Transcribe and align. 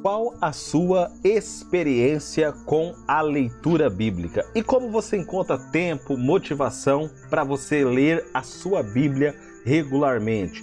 Qual 0.00 0.36
a 0.40 0.52
sua 0.52 1.10
experiência 1.24 2.52
com 2.52 2.94
a 3.08 3.20
leitura 3.20 3.90
bíblica 3.90 4.48
e 4.54 4.62
como 4.62 4.90
você 4.90 5.16
encontra 5.16 5.58
tempo, 5.58 6.16
motivação 6.16 7.10
para 7.28 7.42
você 7.42 7.84
ler 7.84 8.24
a 8.32 8.44
sua 8.44 8.80
Bíblia 8.80 9.34
regularmente? 9.64 10.62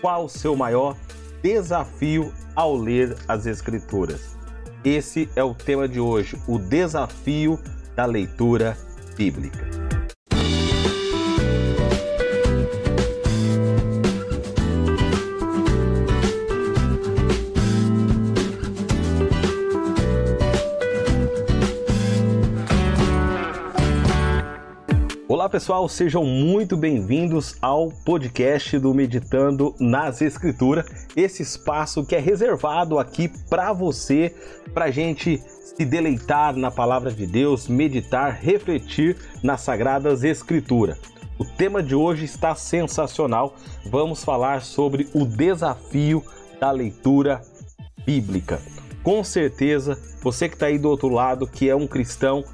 Qual 0.00 0.26
o 0.26 0.28
seu 0.28 0.54
maior 0.54 0.96
desafio 1.42 2.32
ao 2.54 2.76
ler 2.76 3.16
as 3.26 3.46
Escrituras? 3.46 4.36
Esse 4.84 5.28
é 5.34 5.42
o 5.42 5.52
tema 5.52 5.88
de 5.88 5.98
hoje, 5.98 6.40
o 6.46 6.56
desafio 6.56 7.58
da 7.96 8.06
leitura 8.06 8.78
bíblica. 9.16 9.79
Pessoal, 25.50 25.88
sejam 25.88 26.24
muito 26.24 26.76
bem-vindos 26.76 27.56
ao 27.60 27.88
podcast 27.88 28.78
do 28.78 28.94
Meditando 28.94 29.74
nas 29.80 30.22
Escrituras, 30.22 30.86
esse 31.16 31.42
espaço 31.42 32.06
que 32.06 32.14
é 32.14 32.20
reservado 32.20 33.00
aqui 33.00 33.28
para 33.48 33.72
você, 33.72 34.32
para 34.72 34.92
gente 34.92 35.42
se 35.76 35.84
deleitar 35.84 36.54
na 36.54 36.70
palavra 36.70 37.10
de 37.10 37.26
Deus, 37.26 37.66
meditar, 37.66 38.38
refletir 38.40 39.16
nas 39.42 39.62
Sagradas 39.62 40.22
Escrituras. 40.22 40.96
O 41.36 41.44
tema 41.44 41.82
de 41.82 41.96
hoje 41.96 42.24
está 42.24 42.54
sensacional. 42.54 43.56
Vamos 43.86 44.22
falar 44.22 44.62
sobre 44.62 45.08
o 45.12 45.24
desafio 45.24 46.22
da 46.60 46.70
leitura 46.70 47.42
bíblica. 48.06 48.60
Com 49.02 49.24
certeza, 49.24 49.98
você 50.22 50.48
que 50.48 50.54
está 50.54 50.66
aí 50.66 50.78
do 50.78 50.88
outro 50.88 51.08
lado, 51.08 51.44
que 51.44 51.68
é 51.68 51.74
um 51.74 51.88
cristão, 51.88 52.44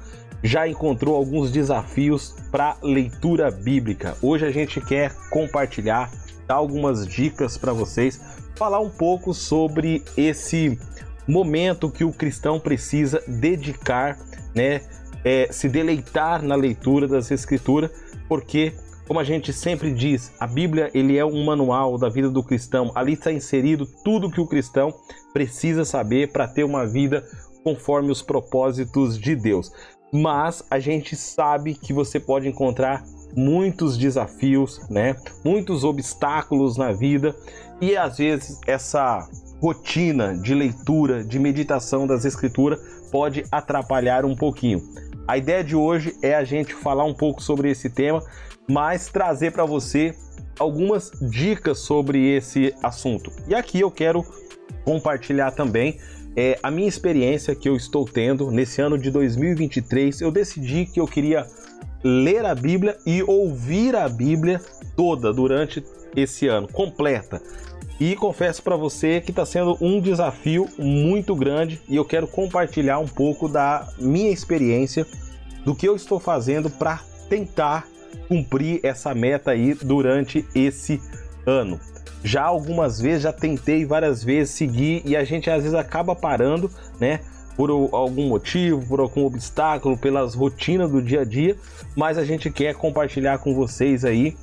já 0.43 0.67
encontrou 0.67 1.15
alguns 1.15 1.51
desafios 1.51 2.35
para 2.51 2.77
leitura 2.81 3.49
bíblica. 3.49 4.15
Hoje 4.21 4.45
a 4.45 4.51
gente 4.51 4.79
quer 4.81 5.13
compartilhar, 5.29 6.11
dar 6.47 6.55
algumas 6.55 7.07
dicas 7.07 7.57
para 7.57 7.73
vocês, 7.73 8.21
falar 8.55 8.79
um 8.79 8.89
pouco 8.89 9.33
sobre 9.33 10.03
esse 10.15 10.79
momento 11.27 11.89
que 11.89 12.03
o 12.03 12.13
cristão 12.13 12.59
precisa 12.59 13.21
dedicar, 13.27 14.17
né, 14.55 14.81
é, 15.25 15.47
se 15.51 15.67
deleitar 15.67 16.41
na 16.41 16.55
leitura 16.55 17.07
das 17.07 17.29
escrituras, 17.31 17.91
porque 18.29 18.73
como 19.07 19.19
a 19.21 19.23
gente 19.23 19.53
sempre 19.53 19.93
diz, 19.93 20.33
a 20.37 20.45
Bíblia 20.45 20.91
ele 20.93 21.17
é 21.17 21.25
um 21.25 21.45
manual 21.45 21.97
da 21.97 22.09
vida 22.09 22.29
do 22.29 22.43
cristão. 22.43 22.91
Ali 22.93 23.13
está 23.13 23.31
inserido 23.31 23.87
tudo 24.03 24.29
que 24.29 24.41
o 24.41 24.45
cristão 24.45 24.93
precisa 25.31 25.85
saber 25.85 26.33
para 26.33 26.45
ter 26.45 26.65
uma 26.65 26.85
vida 26.85 27.25
conforme 27.63 28.11
os 28.11 28.21
propósitos 28.21 29.17
de 29.17 29.33
Deus 29.33 29.71
mas 30.11 30.63
a 30.69 30.79
gente 30.79 31.15
sabe 31.15 31.73
que 31.73 31.93
você 31.93 32.19
pode 32.19 32.47
encontrar 32.47 33.03
muitos 33.35 33.97
desafios, 33.97 34.79
né? 34.89 35.15
Muitos 35.43 35.83
obstáculos 35.83 36.77
na 36.77 36.91
vida 36.91 37.35
e 37.81 37.95
às 37.95 38.17
vezes 38.17 38.59
essa 38.65 39.27
rotina 39.61 40.35
de 40.37 40.53
leitura, 40.53 41.23
de 41.23 41.39
meditação 41.39 42.07
das 42.07 42.25
escrituras 42.25 42.79
pode 43.11 43.43
atrapalhar 43.51 44.25
um 44.25 44.35
pouquinho. 44.35 44.81
A 45.27 45.37
ideia 45.37 45.63
de 45.63 45.75
hoje 45.75 46.15
é 46.21 46.35
a 46.35 46.43
gente 46.43 46.73
falar 46.73 47.03
um 47.03 47.13
pouco 47.13 47.41
sobre 47.41 47.69
esse 47.69 47.89
tema, 47.89 48.23
mas 48.69 49.07
trazer 49.07 49.51
para 49.51 49.65
você 49.65 50.15
algumas 50.57 51.11
dicas 51.29 51.79
sobre 51.79 52.35
esse 52.35 52.73
assunto. 52.81 53.31
E 53.47 53.53
aqui 53.53 53.79
eu 53.79 53.91
quero 53.91 54.25
compartilhar 54.83 55.51
também 55.51 55.99
é, 56.37 56.59
a 56.61 56.69
minha 56.69 56.87
experiência 56.87 57.55
que 57.55 57.67
eu 57.67 57.75
estou 57.75 58.05
tendo 58.05 58.51
nesse 58.51 58.79
ano 58.79 58.95
de 58.95 59.09
2023, 59.09 60.21
eu 60.21 60.31
decidi 60.31 60.85
que 60.85 60.99
eu 60.99 61.07
queria 61.07 61.47
ler 62.03 62.45
a 62.45 62.53
Bíblia 62.53 62.95
e 63.07 63.23
ouvir 63.23 63.95
a 63.95 64.07
Bíblia 64.07 64.61
toda 64.95 65.33
durante 65.33 65.83
esse 66.15 66.47
ano, 66.47 66.67
completa. 66.67 67.41
E 67.99 68.15
confesso 68.15 68.61
para 68.61 68.75
você 68.75 69.19
que 69.19 69.31
está 69.31 69.43
sendo 69.47 69.75
um 69.81 69.99
desafio 69.99 70.69
muito 70.77 71.35
grande 71.35 71.81
e 71.89 71.95
eu 71.95 72.05
quero 72.05 72.27
compartilhar 72.27 72.99
um 72.99 73.07
pouco 73.07 73.49
da 73.49 73.87
minha 73.97 74.29
experiência, 74.29 75.07
do 75.65 75.73
que 75.73 75.87
eu 75.87 75.95
estou 75.95 76.19
fazendo 76.19 76.69
para 76.69 77.01
tentar 77.27 77.87
cumprir 78.27 78.79
essa 78.83 79.15
meta 79.15 79.49
aí 79.49 79.73
durante 79.73 80.45
esse 80.53 81.01
ano 81.47 81.79
já 82.23 82.43
algumas 82.43 82.99
vezes, 82.99 83.23
já 83.23 83.33
tentei 83.33 83.85
várias 83.85 84.23
vezes 84.23 84.53
seguir 84.53 85.01
e 85.05 85.15
a 85.15 85.23
gente 85.23 85.49
às 85.49 85.63
vezes 85.63 85.73
acaba 85.73 86.15
parando, 86.15 86.69
né? 86.99 87.19
Por 87.55 87.71
algum 87.71 88.27
motivo, 88.27 88.85
por 88.85 88.99
algum 88.99 89.25
obstáculo, 89.25 89.97
pelas 89.97 90.35
rotinas 90.35 90.91
do 90.91 91.01
dia 91.01 91.21
a 91.21 91.25
dia, 91.25 91.55
mas 91.95 92.17
a 92.17 92.23
gente 92.23 92.51
quer 92.51 92.75
compartilhar 92.75 93.39
com 93.39 93.55
vocês 93.55 94.05
aí 94.05 94.35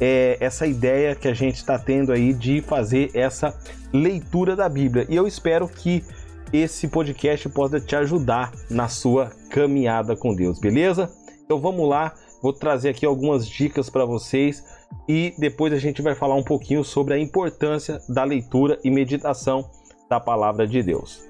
é, 0.00 0.36
essa 0.40 0.66
ideia 0.66 1.14
que 1.14 1.28
a 1.28 1.34
gente 1.34 1.56
está 1.56 1.78
tendo 1.78 2.12
aí 2.12 2.32
de 2.32 2.60
fazer 2.60 3.10
essa 3.14 3.54
leitura 3.92 4.56
da 4.56 4.68
Bíblia. 4.68 5.06
E 5.08 5.14
eu 5.14 5.26
espero 5.26 5.68
que 5.68 6.04
esse 6.52 6.88
podcast 6.88 7.48
possa 7.48 7.80
te 7.80 7.96
ajudar 7.96 8.52
na 8.70 8.88
sua 8.88 9.30
caminhada 9.50 10.16
com 10.16 10.34
Deus, 10.34 10.58
beleza? 10.58 11.10
Então 11.44 11.60
vamos 11.60 11.88
lá, 11.88 12.14
vou 12.42 12.52
trazer 12.52 12.90
aqui 12.90 13.06
algumas 13.06 13.48
dicas 13.48 13.88
para 13.88 14.04
vocês 14.04 14.64
e 15.08 15.34
depois 15.38 15.72
a 15.72 15.78
gente 15.78 16.02
vai 16.02 16.14
falar 16.14 16.34
um 16.34 16.42
pouquinho 16.42 16.84
sobre 16.84 17.14
a 17.14 17.18
importância 17.18 18.00
da 18.08 18.24
leitura 18.24 18.78
e 18.84 18.90
meditação 18.90 19.68
da 20.08 20.20
palavra 20.20 20.66
de 20.66 20.82
Deus. 20.82 21.20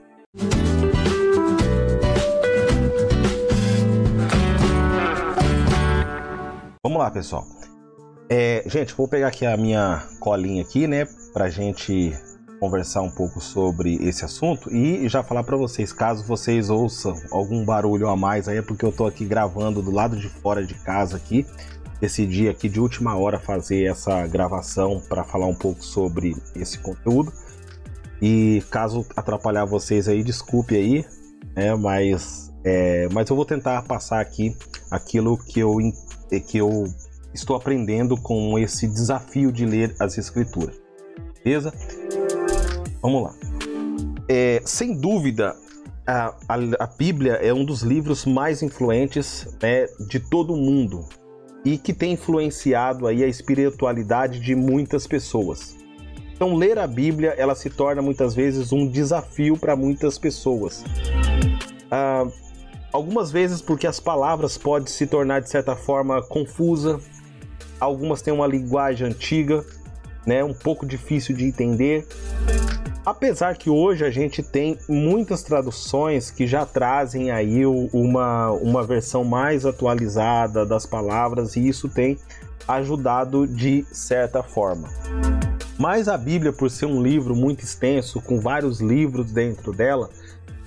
Vamos 6.83 6.99
lá, 6.99 7.11
pessoal. 7.11 7.45
É, 8.29 8.63
gente, 8.67 8.95
vou 8.95 9.09
pegar 9.09 9.29
aqui 9.29 9.47
a 9.47 9.57
minha 9.57 10.03
colinha 10.21 10.63
aqui, 10.63 10.87
né, 10.87 11.07
pra 11.33 11.49
gente 11.49 12.13
conversar 12.59 13.03
um 13.03 13.11
pouco 13.11 13.41
sobre 13.41 13.97
esse 13.97 14.25
assunto 14.25 14.73
e 14.75 15.09
já 15.09 15.23
falar 15.23 15.45
para 15.45 15.57
vocês, 15.57 15.93
caso 15.93 16.25
vocês 16.25 16.71
ouçam 16.71 17.15
algum 17.31 17.65
barulho 17.65 18.09
a 18.09 18.17
mais 18.17 18.49
aí, 18.49 18.59
é 18.59 18.63
porque 18.63 18.85
eu 18.85 18.93
tô 18.93 19.07
aqui 19.07 19.25
gravando 19.25 19.83
do 19.83 19.91
lado 19.91 20.17
de 20.17 20.29
fora 20.29 20.65
de 20.65 20.75
casa 20.75 21.17
aqui 21.17 21.47
decidi 22.01 22.49
aqui 22.49 22.69
de 22.69 22.81
última 22.81 23.17
hora 23.17 23.39
fazer 23.39 23.85
essa 23.85 24.27
gravação 24.27 25.01
para 25.09 25.25
falar 25.25 25.47
um 25.47 25.55
pouco 25.55 25.85
sobre 25.85 26.37
esse 26.55 26.79
conteúdo. 26.79 27.33
E 28.21 28.63
caso 28.71 29.05
atrapalhar 29.15 29.65
vocês 29.65 30.09
aí, 30.09 30.23
desculpe 30.23 30.75
aí, 30.75 31.05
né? 31.55 31.75
Mas, 31.75 32.53
é, 32.65 33.09
mas 33.13 33.29
eu 33.29 33.37
vou 33.37 33.45
tentar 33.45 33.83
passar 33.83 34.21
aqui 34.21 34.57
aquilo 34.91 35.37
que 35.37 35.61
eu, 35.61 35.77
que 36.47 36.59
eu 36.59 36.85
estou 37.35 37.57
aprendendo 37.57 38.17
com 38.17 38.59
esse 38.59 38.87
desafio 38.87 39.53
de 39.53 39.67
ler 39.67 39.95
as 40.01 40.17
escrituras. 40.17 40.77
Beleza? 41.45 41.73
Vamos 43.03 43.23
lá. 43.23 43.35
É, 44.29 44.61
sem 44.65 44.99
dúvida, 44.99 45.55
a, 46.07 46.35
a, 46.49 46.55
a, 46.81 46.87
Bíblia 46.87 47.35
é 47.35 47.53
um 47.53 47.65
dos 47.65 47.83
livros 47.83 48.25
mais 48.25 48.63
influentes 48.63 49.47
né, 49.63 49.87
de 50.09 50.19
todo 50.19 50.55
o 50.55 50.57
mundo 50.57 51.07
e 51.67 51.77
que 51.77 51.93
tem 51.93 52.13
influenciado 52.13 53.09
aí 53.09 53.25
a 53.25 53.27
espiritualidade 53.27 54.39
de 54.39 54.55
muitas 54.55 55.05
pessoas. 55.05 55.77
Então, 56.33 56.55
ler 56.55 56.79
a 56.79 56.87
Bíblia 56.87 57.35
ela 57.37 57.57
se 57.57 57.69
torna 57.69 58.01
muitas 58.01 58.37
vezes 58.37 58.73
um 58.73 58.87
desafio 58.87 59.57
para 59.57 59.75
muitas 59.75 60.17
pessoas. 60.17 60.85
Ah, 61.91 62.25
algumas 62.93 63.33
vezes 63.33 63.61
porque 63.61 63.85
as 63.85 63.99
palavras 63.99 64.57
podem 64.57 64.87
se 64.87 65.09
tornar 65.09 65.41
de 65.41 65.51
certa 65.51 65.75
forma 65.75 66.23
confusa, 66.23 67.01
algumas 67.81 68.23
têm 68.23 68.33
uma 68.33 68.47
linguagem 68.47 69.09
antiga, 69.09 69.65
né, 70.25 70.45
um 70.45 70.55
pouco 70.55 70.87
difícil 70.87 71.35
de 71.35 71.47
entender. 71.47 72.07
Apesar 73.07 73.57
que 73.57 73.71
hoje 73.71 74.05
a 74.05 74.11
gente 74.11 74.43
tem 74.43 74.77
muitas 74.89 75.45
traduções 75.45 76.29
que 76.29 76.45
já 76.45 76.67
trazem 76.67 77.31
aí 77.31 77.65
uma, 77.65 78.51
uma 78.51 78.83
versão 78.83 79.23
mais 79.23 79.65
atualizada 79.65 80.67
das 80.67 80.85
palavras 80.85 81.55
e 81.55 81.69
isso 81.69 81.89
tem 81.89 82.19
ajudado 82.67 83.47
de 83.47 83.87
certa 83.93 84.43
forma. 84.43 84.89
Mas 85.79 86.09
a 86.09 86.19
Bíblia, 86.19 86.53
por 86.53 86.69
ser 86.69 86.87
um 86.87 87.01
livro 87.01 87.37
muito 87.37 87.63
extenso, 87.63 88.21
com 88.21 88.41
vários 88.41 88.81
livros 88.81 89.31
dentro 89.31 89.73
dela, 89.73 90.11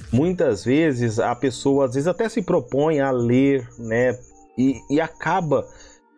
muitas 0.09 0.63
vezes 0.63 1.19
a 1.19 1.35
pessoa 1.35 1.87
às 1.87 1.95
vezes 1.95 2.07
até 2.07 2.29
se 2.29 2.41
propõe 2.41 3.01
a 3.01 3.11
ler, 3.11 3.67
né? 3.77 4.17
E, 4.57 4.79
e 4.89 5.01
acaba 5.01 5.67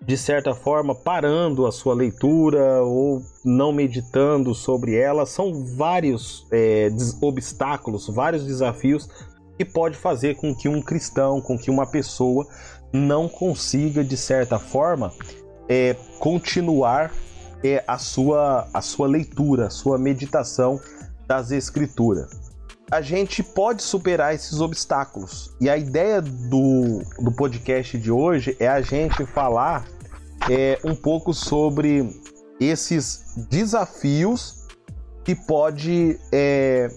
de 0.06 0.18
certa 0.18 0.56
forma, 0.56 0.96
parando 0.96 1.68
a 1.68 1.72
sua 1.72 1.94
leitura 1.94 2.82
ou 2.84 3.22
não 3.46 3.72
meditando 3.72 4.54
sobre 4.56 4.96
ela. 4.96 5.26
São 5.26 5.64
vários 5.64 6.48
é, 6.52 6.90
obstáculos, 7.22 8.08
vários 8.08 8.44
desafios 8.44 9.08
que 9.58 9.64
pode 9.64 9.96
fazer 9.96 10.36
com 10.36 10.56
que 10.56 10.68
um 10.68 10.82
cristão, 10.82 11.40
com 11.40 11.58
que 11.58 11.70
uma 11.70 11.86
pessoa 11.86 12.48
não 12.92 13.30
consiga, 13.30 14.04
de 14.04 14.18
certa 14.18 14.58
forma, 14.58 15.14
é, 15.70 15.96
continuar 16.20 17.14
é, 17.64 17.84
a, 17.88 17.98
sua, 17.98 18.68
a 18.74 18.82
sua 18.82 19.08
leitura, 19.08 19.68
a 19.68 19.70
sua 19.70 19.98
meditação 19.98 20.80
das 21.28 21.52
escrituras. 21.52 22.51
A 22.92 23.02
gente 23.02 23.42
pode 23.42 23.82
superar 23.82 24.36
esses 24.36 24.60
obstáculos. 24.60 25.56
E 25.62 25.70
a 25.70 25.78
ideia 25.78 26.22
do, 26.22 27.02
do 27.20 27.32
podcast 27.32 27.98
de 27.98 28.12
hoje 28.12 28.56
é 28.60 28.68
a 28.68 28.82
gente 28.82 29.26
falar 29.26 29.86
é, 30.50 30.78
um 30.84 30.94
pouco 30.94 31.34
sobre 31.34 32.10
esses 32.60 33.34
desafios 33.50 34.68
que 35.24 35.34
pode 35.34 36.20
é, 36.34 36.90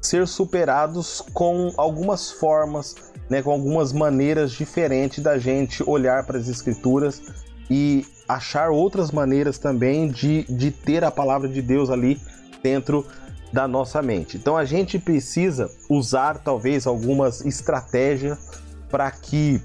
ser 0.00 0.28
superados 0.28 1.20
com 1.32 1.72
algumas 1.76 2.30
formas, 2.30 2.94
né, 3.28 3.42
com 3.42 3.50
algumas 3.50 3.92
maneiras 3.92 4.52
diferentes 4.52 5.22
da 5.22 5.36
gente 5.36 5.82
olhar 5.82 6.24
para 6.24 6.38
as 6.38 6.46
escrituras 6.46 7.20
e 7.68 8.06
achar 8.28 8.70
outras 8.70 9.10
maneiras 9.10 9.58
também 9.58 10.08
de, 10.08 10.44
de 10.44 10.70
ter 10.70 11.02
a 11.02 11.10
palavra 11.10 11.48
de 11.48 11.60
Deus 11.60 11.90
ali 11.90 12.20
dentro 12.62 13.04
da 13.52 13.66
nossa 13.66 14.02
mente. 14.02 14.36
Então 14.36 14.56
a 14.56 14.64
gente 14.64 14.98
precisa 14.98 15.70
usar 15.88 16.38
talvez 16.38 16.86
algumas 16.86 17.44
estratégias 17.44 18.38
para 18.90 19.10
que 19.10 19.62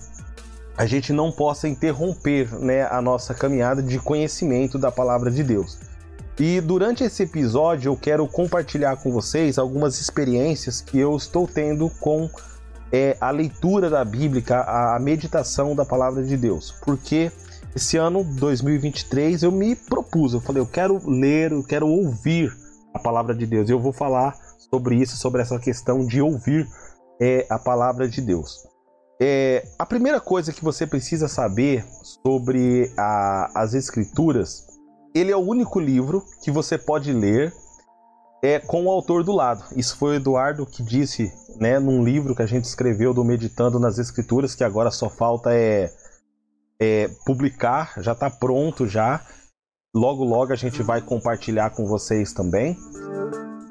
a 0.77 0.85
gente 0.85 1.13
não 1.13 1.31
possa 1.31 1.68
interromper 1.68 2.51
né, 2.59 2.88
a 2.89 3.01
nossa 3.01 3.33
caminhada 3.33 3.81
de 3.81 4.00
conhecimento 4.00 4.80
da 4.80 4.91
palavra 4.91 5.30
de 5.30 5.44
Deus. 5.44 5.77
E 6.39 6.59
durante 6.62 7.03
esse 7.03 7.24
episódio 7.24 7.91
eu 7.91 7.95
quero 7.95 8.27
compartilhar 8.27 8.97
com 8.97 9.12
vocês 9.12 9.59
algumas 9.59 10.01
experiências 10.01 10.81
que 10.81 10.97
eu 10.97 11.15
estou 11.15 11.47
tendo 11.47 11.89
com 12.00 12.27
é, 12.91 13.15
a 13.21 13.30
leitura 13.30 13.89
da 13.89 14.03
Bíblia, 14.03 14.44
a 14.65 14.97
meditação 15.00 15.75
da 15.75 15.85
palavra 15.85 16.24
de 16.24 16.35
Deus. 16.35 16.74
Porque 16.83 17.31
esse 17.75 17.97
ano 17.97 18.24
2023 18.24 19.44
eu 19.44 19.51
me 19.51 19.75
propus, 19.75 20.33
eu 20.33 20.41
falei, 20.41 20.62
eu 20.62 20.68
quero 20.68 21.00
ler, 21.07 21.51
eu 21.51 21.63
quero 21.63 21.88
ouvir 21.88 22.51
a 22.94 23.00
palavra 23.00 23.34
de 23.34 23.45
Deus. 23.45 23.69
Eu 23.69 23.80
vou 23.80 23.94
falar 23.94 24.36
sobre 24.57 24.95
isso, 24.95 25.18
sobre 25.18 25.42
essa 25.42 25.60
questão 25.60 26.06
de 26.06 26.22
ouvir 26.22 26.68
é, 27.19 27.45
a 27.50 27.57
palavra 27.57 28.07
de 28.07 28.22
Deus. 28.22 28.68
É, 29.22 29.66
a 29.80 29.86
primeira 29.86 30.19
coisa 30.19 30.51
que 30.51 30.63
você 30.63 30.86
precisa 30.86 31.28
saber 31.28 31.86
sobre 32.24 32.92
a, 32.98 33.51
as 33.56 33.74
Escrituras, 33.74 34.68
ele 35.13 35.31
é 35.31 35.36
o 35.36 35.40
único 35.40 35.80
livro 35.80 36.24
que 36.44 36.51
você 36.51 36.78
pode 36.78 37.13
ler 37.13 37.54
é, 38.44 38.60
com 38.60 38.86
o 38.86 38.90
autor 38.92 39.24
do 39.24 39.31
lado. 39.31 39.63
Isso 39.75 39.95
foi 39.95 40.12
o 40.12 40.16
Eduardo 40.16 40.66
que 40.66 40.84
disse, 40.84 41.31
né, 41.57 41.80
num 41.80 42.04
livro 42.04 42.36
que 42.36 42.42
a 42.42 42.48
gente 42.48 42.66
escreveu 42.66 43.13
do 43.13 43.24
Meditando 43.24 43.80
nas 43.80 43.98
Escrituras, 43.98 44.56
que 44.56 44.63
agora 44.63 44.92
só 44.92 45.10
falta 45.10 45.54
é, 45.54 45.90
é 46.80 47.07
publicar, 47.25 47.94
já 48.00 48.12
está 48.12 48.30
pronto 48.30 48.88
já. 48.88 49.22
Logo, 49.95 50.24
logo 50.24 50.51
a 50.51 50.56
gente 50.56 50.81
vai 50.81 51.01
compartilhar 51.01 51.69
com 51.69 51.86
vocês 51.86 52.34
também. 52.34 52.75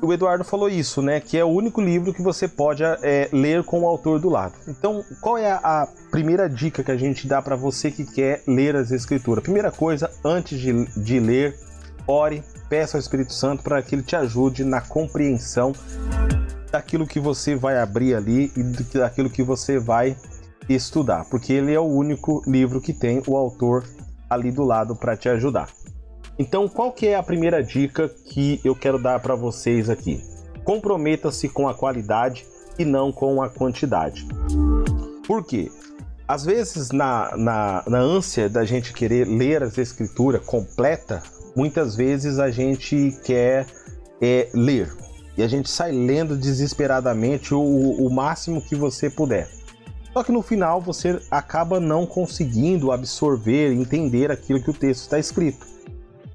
O 0.00 0.12
Eduardo 0.12 0.44
falou 0.44 0.68
isso, 0.68 1.02
né? 1.02 1.18
Que 1.18 1.36
é 1.36 1.44
o 1.44 1.48
único 1.48 1.80
livro 1.80 2.14
que 2.14 2.22
você 2.22 2.46
pode 2.46 2.84
é, 2.84 3.28
ler 3.32 3.64
com 3.64 3.80
o 3.80 3.86
autor 3.88 4.20
do 4.20 4.28
lado. 4.28 4.54
Então, 4.68 5.04
qual 5.20 5.36
é 5.36 5.50
a 5.50 5.88
primeira 6.12 6.48
dica 6.48 6.84
que 6.84 6.92
a 6.92 6.96
gente 6.96 7.26
dá 7.26 7.42
para 7.42 7.56
você 7.56 7.90
que 7.90 8.04
quer 8.04 8.44
ler 8.46 8.76
as 8.76 8.92
Escrituras? 8.92 9.42
Primeira 9.42 9.72
coisa, 9.72 10.12
antes 10.24 10.60
de, 10.60 10.84
de 10.96 11.18
ler, 11.18 11.58
ore, 12.06 12.44
peça 12.68 12.96
ao 12.96 13.00
Espírito 13.00 13.32
Santo 13.32 13.64
para 13.64 13.82
que 13.82 13.96
ele 13.96 14.04
te 14.04 14.14
ajude 14.14 14.62
na 14.62 14.80
compreensão 14.80 15.72
daquilo 16.70 17.04
que 17.04 17.18
você 17.18 17.56
vai 17.56 17.78
abrir 17.78 18.14
ali 18.14 18.52
e 18.56 18.62
daquilo 18.96 19.28
que 19.28 19.42
você 19.42 19.76
vai 19.76 20.16
estudar, 20.68 21.24
porque 21.28 21.52
ele 21.52 21.74
é 21.74 21.80
o 21.80 21.84
único 21.84 22.44
livro 22.46 22.80
que 22.80 22.92
tem 22.92 23.20
o 23.26 23.36
autor 23.36 23.84
ali 24.30 24.52
do 24.52 24.62
lado 24.62 24.94
para 24.94 25.16
te 25.16 25.28
ajudar. 25.28 25.68
Então, 26.42 26.66
qual 26.66 26.90
que 26.90 27.06
é 27.06 27.14
a 27.14 27.22
primeira 27.22 27.62
dica 27.62 28.08
que 28.08 28.60
eu 28.64 28.74
quero 28.74 29.00
dar 29.00 29.20
para 29.20 29.36
vocês 29.36 29.88
aqui? 29.88 30.20
Comprometa-se 30.64 31.48
com 31.48 31.68
a 31.68 31.74
qualidade 31.74 32.44
e 32.76 32.84
não 32.84 33.12
com 33.12 33.40
a 33.40 33.48
quantidade. 33.48 34.26
Por 35.24 35.44
quê? 35.44 35.70
Às 36.26 36.44
vezes, 36.44 36.90
na, 36.90 37.36
na, 37.36 37.84
na 37.86 37.98
ânsia 38.00 38.48
da 38.48 38.64
gente 38.64 38.92
querer 38.92 39.24
ler 39.24 39.62
as 39.62 39.78
escrituras 39.78 40.44
completa, 40.44 41.22
muitas 41.54 41.94
vezes 41.94 42.40
a 42.40 42.50
gente 42.50 43.16
quer 43.24 43.64
é, 44.20 44.48
ler. 44.52 44.92
E 45.38 45.44
a 45.44 45.46
gente 45.48 45.70
sai 45.70 45.92
lendo 45.92 46.36
desesperadamente 46.36 47.54
o, 47.54 47.60
o 47.62 48.10
máximo 48.10 48.60
que 48.60 48.74
você 48.74 49.08
puder. 49.08 49.48
Só 50.12 50.24
que 50.24 50.32
no 50.32 50.42
final 50.42 50.80
você 50.80 51.20
acaba 51.30 51.78
não 51.78 52.04
conseguindo 52.04 52.90
absorver, 52.90 53.72
entender 53.72 54.32
aquilo 54.32 54.60
que 54.60 54.70
o 54.70 54.74
texto 54.74 55.02
está 55.02 55.20
escrito. 55.20 55.71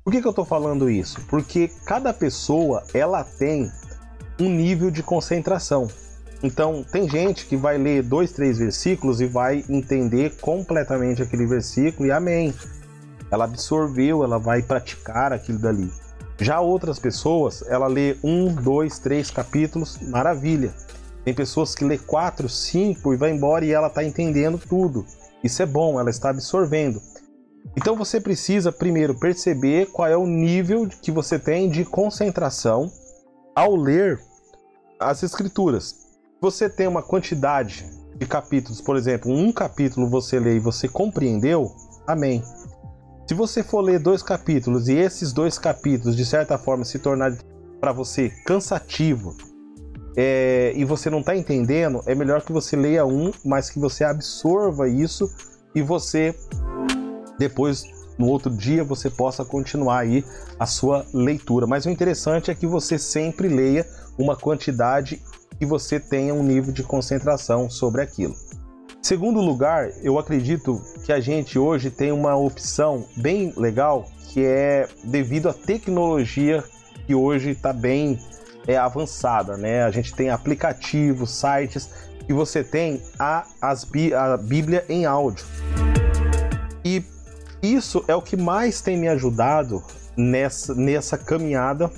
Por 0.08 0.12
que, 0.14 0.22
que 0.22 0.28
eu 0.28 0.32
estou 0.32 0.46
falando 0.46 0.90
isso? 0.90 1.20
Porque 1.28 1.70
cada 1.86 2.14
pessoa 2.14 2.82
ela 2.94 3.26
tem 3.26 3.70
um 4.40 4.50
nível 4.50 4.90
de 4.90 5.04
concentração. 5.04 5.90
Então, 6.42 6.82
tem 6.82 7.10
gente 7.10 7.46
que 7.46 7.58
vai 7.58 7.78
ler 7.78 8.04
dois, 8.04 8.32
três 8.32 8.58
versículos 8.58 9.20
e 9.20 9.26
vai 9.26 9.66
entender 9.68 10.38
completamente 10.40 11.22
aquele 11.22 11.46
versículo 11.46 12.08
e 12.08 12.12
amém. 12.14 12.54
Ela 13.30 13.44
absorveu, 13.44 14.24
ela 14.24 14.40
vai 14.40 14.62
praticar 14.62 15.34
aquilo 15.34 15.60
dali. 15.60 15.92
Já 16.40 16.62
outras 16.62 17.00
pessoas, 17.00 17.62
ela 17.68 17.88
lê 17.88 18.16
um, 18.24 18.56
dois, 18.56 19.00
três 19.00 19.30
capítulos, 19.30 19.98
maravilha. 20.04 20.74
Tem 21.26 21.34
pessoas 21.34 21.76
que 21.76 21.84
lê 21.84 21.98
quatro, 21.98 22.48
cinco 22.48 23.14
e 23.14 23.18
vai 23.18 23.32
embora 23.32 23.66
e 23.66 23.74
ela 23.74 23.88
está 23.88 24.06
entendendo 24.06 24.58
tudo. 24.58 25.06
Isso 25.44 25.62
é 25.62 25.66
bom, 25.66 26.00
ela 26.00 26.10
está 26.10 26.30
absorvendo. 26.30 27.02
Então 27.76 27.96
você 27.96 28.20
precisa 28.20 28.72
primeiro 28.72 29.20
perceber 29.20 29.88
qual 29.88 30.08
é 30.08 30.18
o 30.18 30.26
nível 30.26 30.88
que 31.02 31.12
você 31.12 31.38
tem 31.38 31.70
de 31.70 31.86
concentração 31.86 32.92
ao 33.56 33.76
ler 33.76 34.20
as 35.00 35.24
escrituras. 35.24 35.96
Você 36.40 36.70
tem 36.70 36.88
uma 36.88 37.02
quantidade 37.02 37.86
de 38.16 38.26
capítulos, 38.26 38.82
por 38.82 38.96
exemplo, 38.96 39.32
um 39.32 39.52
capítulo 39.52 40.10
você 40.10 40.40
lê 40.40 40.56
e 40.56 40.60
você 40.60 40.88
compreendeu, 40.88 41.72
amém. 42.08 42.44
Se 43.28 43.34
você 43.34 43.62
for 43.62 43.82
ler 43.82 44.00
dois 44.00 44.24
capítulos 44.24 44.88
e 44.88 44.94
esses 44.94 45.34
dois 45.34 45.60
capítulos 45.60 46.16
de 46.16 46.26
certa 46.26 46.58
forma 46.58 46.86
se 46.86 46.98
tornar 46.98 47.36
para 47.80 47.92
você 47.92 48.30
cansativo 48.46 49.36
é, 50.16 50.72
e 50.76 50.84
você 50.84 51.10
não 51.10 51.20
está 51.20 51.36
entendendo, 51.36 52.02
é 52.08 52.16
melhor 52.16 52.42
que 52.42 52.52
você 52.52 52.76
leia 52.76 53.06
um, 53.06 53.32
mas 53.46 53.70
que 53.70 53.80
você 53.80 54.04
absorva 54.04 54.88
isso 54.88 55.30
e 55.76 55.82
você 55.82 56.34
depois 57.38 57.84
no 58.18 58.28
outro 58.28 58.52
dia 58.52 58.84
você 58.84 59.10
possa 59.10 59.46
continuar 59.46 60.00
aí 60.00 60.26
a 60.60 60.66
sua 60.66 61.06
leitura. 61.14 61.68
Mas 61.68 61.86
o 61.86 61.90
interessante 61.90 62.50
é 62.50 62.56
que 62.56 62.66
você 62.66 62.98
sempre 62.98 63.48
leia 63.48 63.86
uma 64.18 64.36
quantidade 64.36 65.22
e 65.60 65.66
você 65.66 66.00
tenha 66.00 66.34
um 66.34 66.44
nível 66.44 66.74
de 66.74 66.84
concentração 66.84 67.70
sobre 67.70 68.02
aquilo. 68.02 68.36
Segundo 69.02 69.40
lugar, 69.40 69.90
eu 70.02 70.20
acredito 70.20 70.82
que 71.04 71.14
a 71.14 71.20
gente 71.20 71.58
hoje 71.58 71.90
tem 71.90 72.12
uma 72.12 72.36
opção 72.36 73.06
bem 73.16 73.54
legal 73.56 74.06
que 74.28 74.44
é 74.44 74.88
devido 75.04 75.48
à 75.48 75.54
tecnologia 75.54 76.64
que 77.06 77.16
hoje 77.16 77.52
está 77.52 77.72
bem 77.72 78.20
é, 78.68 78.76
avançada, 78.76 79.56
né? 79.56 79.84
A 79.84 79.92
gente 79.92 80.14
tem 80.14 80.30
aplicativos, 80.30 81.32
sites 81.32 81.90
e 82.28 82.34
você 82.34 82.64
tem 82.64 83.02
a, 83.18 83.46
as, 83.62 83.88
a 84.14 84.36
Bíblia 84.36 84.84
em 84.90 85.06
áudio. 85.06 85.46
E 86.84 87.02
isso 87.62 88.04
é 88.08 88.16
o 88.16 88.22
que 88.22 88.38
mais 88.38 88.82
tem 88.82 88.98
me 88.98 89.08
ajudado 89.08 89.84
nessa, 90.16 90.74
nessa 90.76 91.18
caminhada 91.18 91.92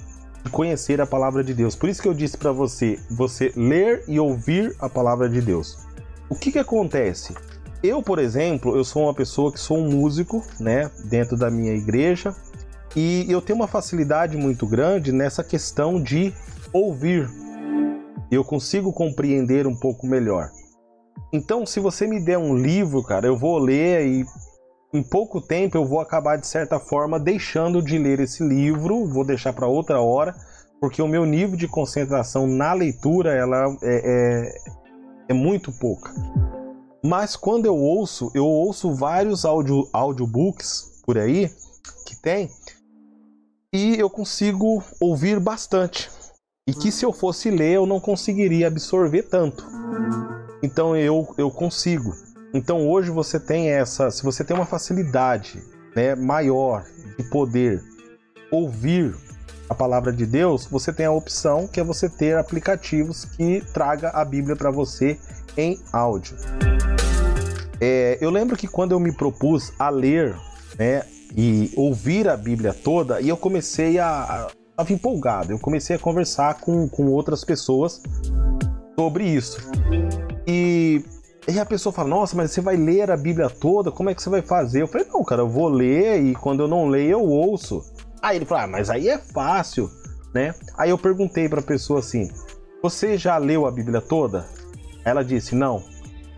de 0.43 0.51
conhecer 0.51 1.01
a 1.01 1.05
palavra 1.05 1.43
de 1.43 1.53
Deus. 1.53 1.75
Por 1.75 1.89
isso 1.89 2.01
que 2.01 2.07
eu 2.07 2.13
disse 2.13 2.37
para 2.37 2.51
você, 2.51 2.99
você 3.09 3.51
ler 3.55 4.03
e 4.07 4.19
ouvir 4.19 4.75
a 4.79 4.89
palavra 4.89 5.29
de 5.29 5.41
Deus. 5.41 5.77
O 6.29 6.35
que 6.35 6.51
que 6.51 6.59
acontece? 6.59 7.33
Eu, 7.81 8.03
por 8.03 8.19
exemplo, 8.19 8.75
eu 8.75 8.83
sou 8.83 9.03
uma 9.03 9.13
pessoa 9.13 9.51
que 9.51 9.59
sou 9.59 9.77
um 9.77 9.89
músico, 9.89 10.43
né, 10.59 10.91
dentro 11.05 11.37
da 11.37 11.49
minha 11.49 11.73
igreja, 11.73 12.35
e 12.95 13.25
eu 13.29 13.41
tenho 13.41 13.57
uma 13.57 13.67
facilidade 13.67 14.35
muito 14.35 14.67
grande 14.67 15.11
nessa 15.11 15.43
questão 15.43 16.01
de 16.01 16.33
ouvir. 16.73 17.29
Eu 18.31 18.43
consigo 18.43 18.91
compreender 18.91 19.65
um 19.65 19.75
pouco 19.75 20.05
melhor. 20.05 20.49
Então, 21.31 21.65
se 21.65 21.79
você 21.79 22.05
me 22.07 22.19
der 22.23 22.37
um 22.37 22.55
livro, 22.55 23.03
cara, 23.03 23.27
eu 23.27 23.37
vou 23.37 23.57
ler 23.57 24.05
e 24.05 24.25
em 24.93 25.03
pouco 25.03 25.39
tempo 25.39 25.77
eu 25.77 25.86
vou 25.86 26.00
acabar 26.00 26.38
de 26.38 26.48
certa 26.48 26.79
forma 26.79 27.19
deixando 27.19 27.81
de 27.81 27.98
ler 27.98 28.19
esse 28.19 28.43
livro, 28.43 29.05
vou 29.05 29.24
deixar 29.24 29.53
para 29.53 29.67
outra 29.67 30.01
hora, 30.01 30.36
porque 30.79 31.01
o 31.01 31.08
meu 31.08 31.25
nível 31.25 31.55
de 31.55 31.67
concentração 31.67 32.48
na 32.48 32.74
leitura 32.74 33.34
ela 33.34 33.65
é, 33.84 34.01
é, 34.03 34.53
é 35.29 35.34
muito 35.34 35.72
pouca. 35.72 36.12
Mas 37.03 37.36
quando 37.36 37.65
eu 37.65 37.75
ouço, 37.75 38.31
eu 38.34 38.46
ouço 38.46 38.93
vários 38.93 39.46
audio, 39.46 39.88
audiobooks 39.93 41.01
por 41.05 41.17
aí 41.17 41.50
que 42.05 42.19
tem 42.22 42.50
e 43.74 43.96
eu 44.00 44.10
consigo 44.10 44.84
ouvir 45.00 45.39
bastante. 45.39 46.10
E 46.67 46.74
que 46.74 46.91
se 46.91 47.05
eu 47.05 47.13
fosse 47.13 47.50
ler 47.50 47.75
eu 47.75 47.86
não 47.86 48.00
conseguiria 48.00 48.67
absorver 48.67 49.24
tanto. 49.24 49.65
Então 50.63 50.96
eu, 50.96 51.34
eu 51.38 51.50
consigo. 51.51 52.13
Então 52.53 52.88
hoje 52.88 53.12
você 53.12 53.39
tem 53.39 53.70
essa, 53.70 54.10
se 54.10 54.24
você 54.24 54.44
tem 54.44 54.56
uma 54.56 54.65
facilidade 54.65 55.62
né, 55.96 56.15
maior 56.15 56.84
de 57.18 57.24
poder 57.29 57.82
ouvir 58.51 59.15
a 59.70 59.75
palavra 59.75 60.12
de 60.12 60.25
Deus, 60.25 60.65
você 60.65 60.91
tem 60.91 61.06
a 61.06 61.12
opção 61.12 61.68
que 61.68 61.79
é 61.79 61.84
você 61.84 62.10
ter 62.10 62.36
aplicativos 62.38 63.24
que 63.24 63.63
traga 63.72 64.10
a 64.10 64.25
Bíblia 64.25 64.56
para 64.56 64.72
você 64.72 65.20
em 65.56 65.79
áudio. 65.94 66.36
É, 67.79 68.18
eu 68.20 68.32
lembro 68.32 68.58
que 68.58 68.68
quando 68.68 68.94
eu 68.94 69.00
me 69.00 69.12
propus 69.12 69.72
a 69.77 69.89
ler 69.89 70.36
né, 70.77 71.03
e 71.38 71.72
ouvir 71.75 72.27
a 72.27 72.36
Bíblia 72.36 72.74
toda, 72.74 73.22
e 73.22 73.29
eu 73.29 73.38
comecei 73.38 74.00
a, 74.00 74.50
a, 74.75 74.84
a 74.84 74.91
empolgado, 74.91 75.53
eu 75.53 75.60
comecei 75.60 75.96
a 75.96 76.00
conversar 76.00 76.56
com, 76.56 76.89
com 76.89 77.06
outras 77.06 77.44
pessoas 77.46 78.01
sobre 78.98 79.24
isso. 79.25 79.62
E, 80.48 81.06
e 81.48 81.60
a 81.60 81.65
pessoa 81.65 81.93
fala: 81.93 82.10
Nossa, 82.10 82.36
mas 82.36 82.51
você 82.51 82.62
vai 82.62 82.75
ler 82.75 83.10
a 83.10 83.17
Bíblia 83.17 83.50
toda? 83.50 83.91
Como 83.91 84.10
é 84.10 84.15
que 84.15 84.22
você 84.22 84.29
vai 84.29 84.41
fazer? 84.41 84.81
Eu 84.81 84.88
falei: 84.88 85.08
Não, 85.08 85.24
cara, 85.24 85.41
eu 85.41 85.50
vou 85.50 85.69
ler 85.69 86.22
e 86.24 86.36
quando 86.36 86.62
eu 86.62 86.67
não 86.67 86.88
leio, 86.88 87.12
eu 87.12 87.24
ouço. 87.24 87.84
Aí 88.22 88.36
ele 88.36 88.46
falou: 88.46 88.65
ah, 88.65 88.67
mas 88.67 88.89
aí 88.89 89.08
é 89.08 89.17
fácil, 89.17 89.89
né? 90.34 90.53
Aí 90.77 90.89
eu 90.89 90.98
perguntei 90.98 91.48
para 91.48 91.60
a 91.60 91.63
pessoa 91.63 92.00
assim: 92.00 92.29
Você 92.84 93.17
já 93.17 93.38
leu 93.38 93.65
a 93.65 93.72
Bíblia 93.72 94.01
toda? 94.01 94.46
Ela 95.05 95.24
disse: 95.24 95.55
Não. 95.55 95.84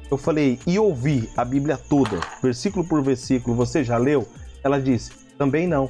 Eu 0.10 0.18
falei: 0.18 0.60
E 0.68 0.78
ouvir 0.78 1.30
a 1.36 1.44
Bíblia 1.44 1.78
toda, 1.78 2.20
versículo 2.42 2.86
por 2.86 3.02
versículo, 3.02 3.56
você 3.56 3.84
já 3.84 3.98
leu? 3.98 4.28
Ela 4.64 4.80
disse: 4.80 5.12
Também 5.38 5.68
não. 5.68 5.90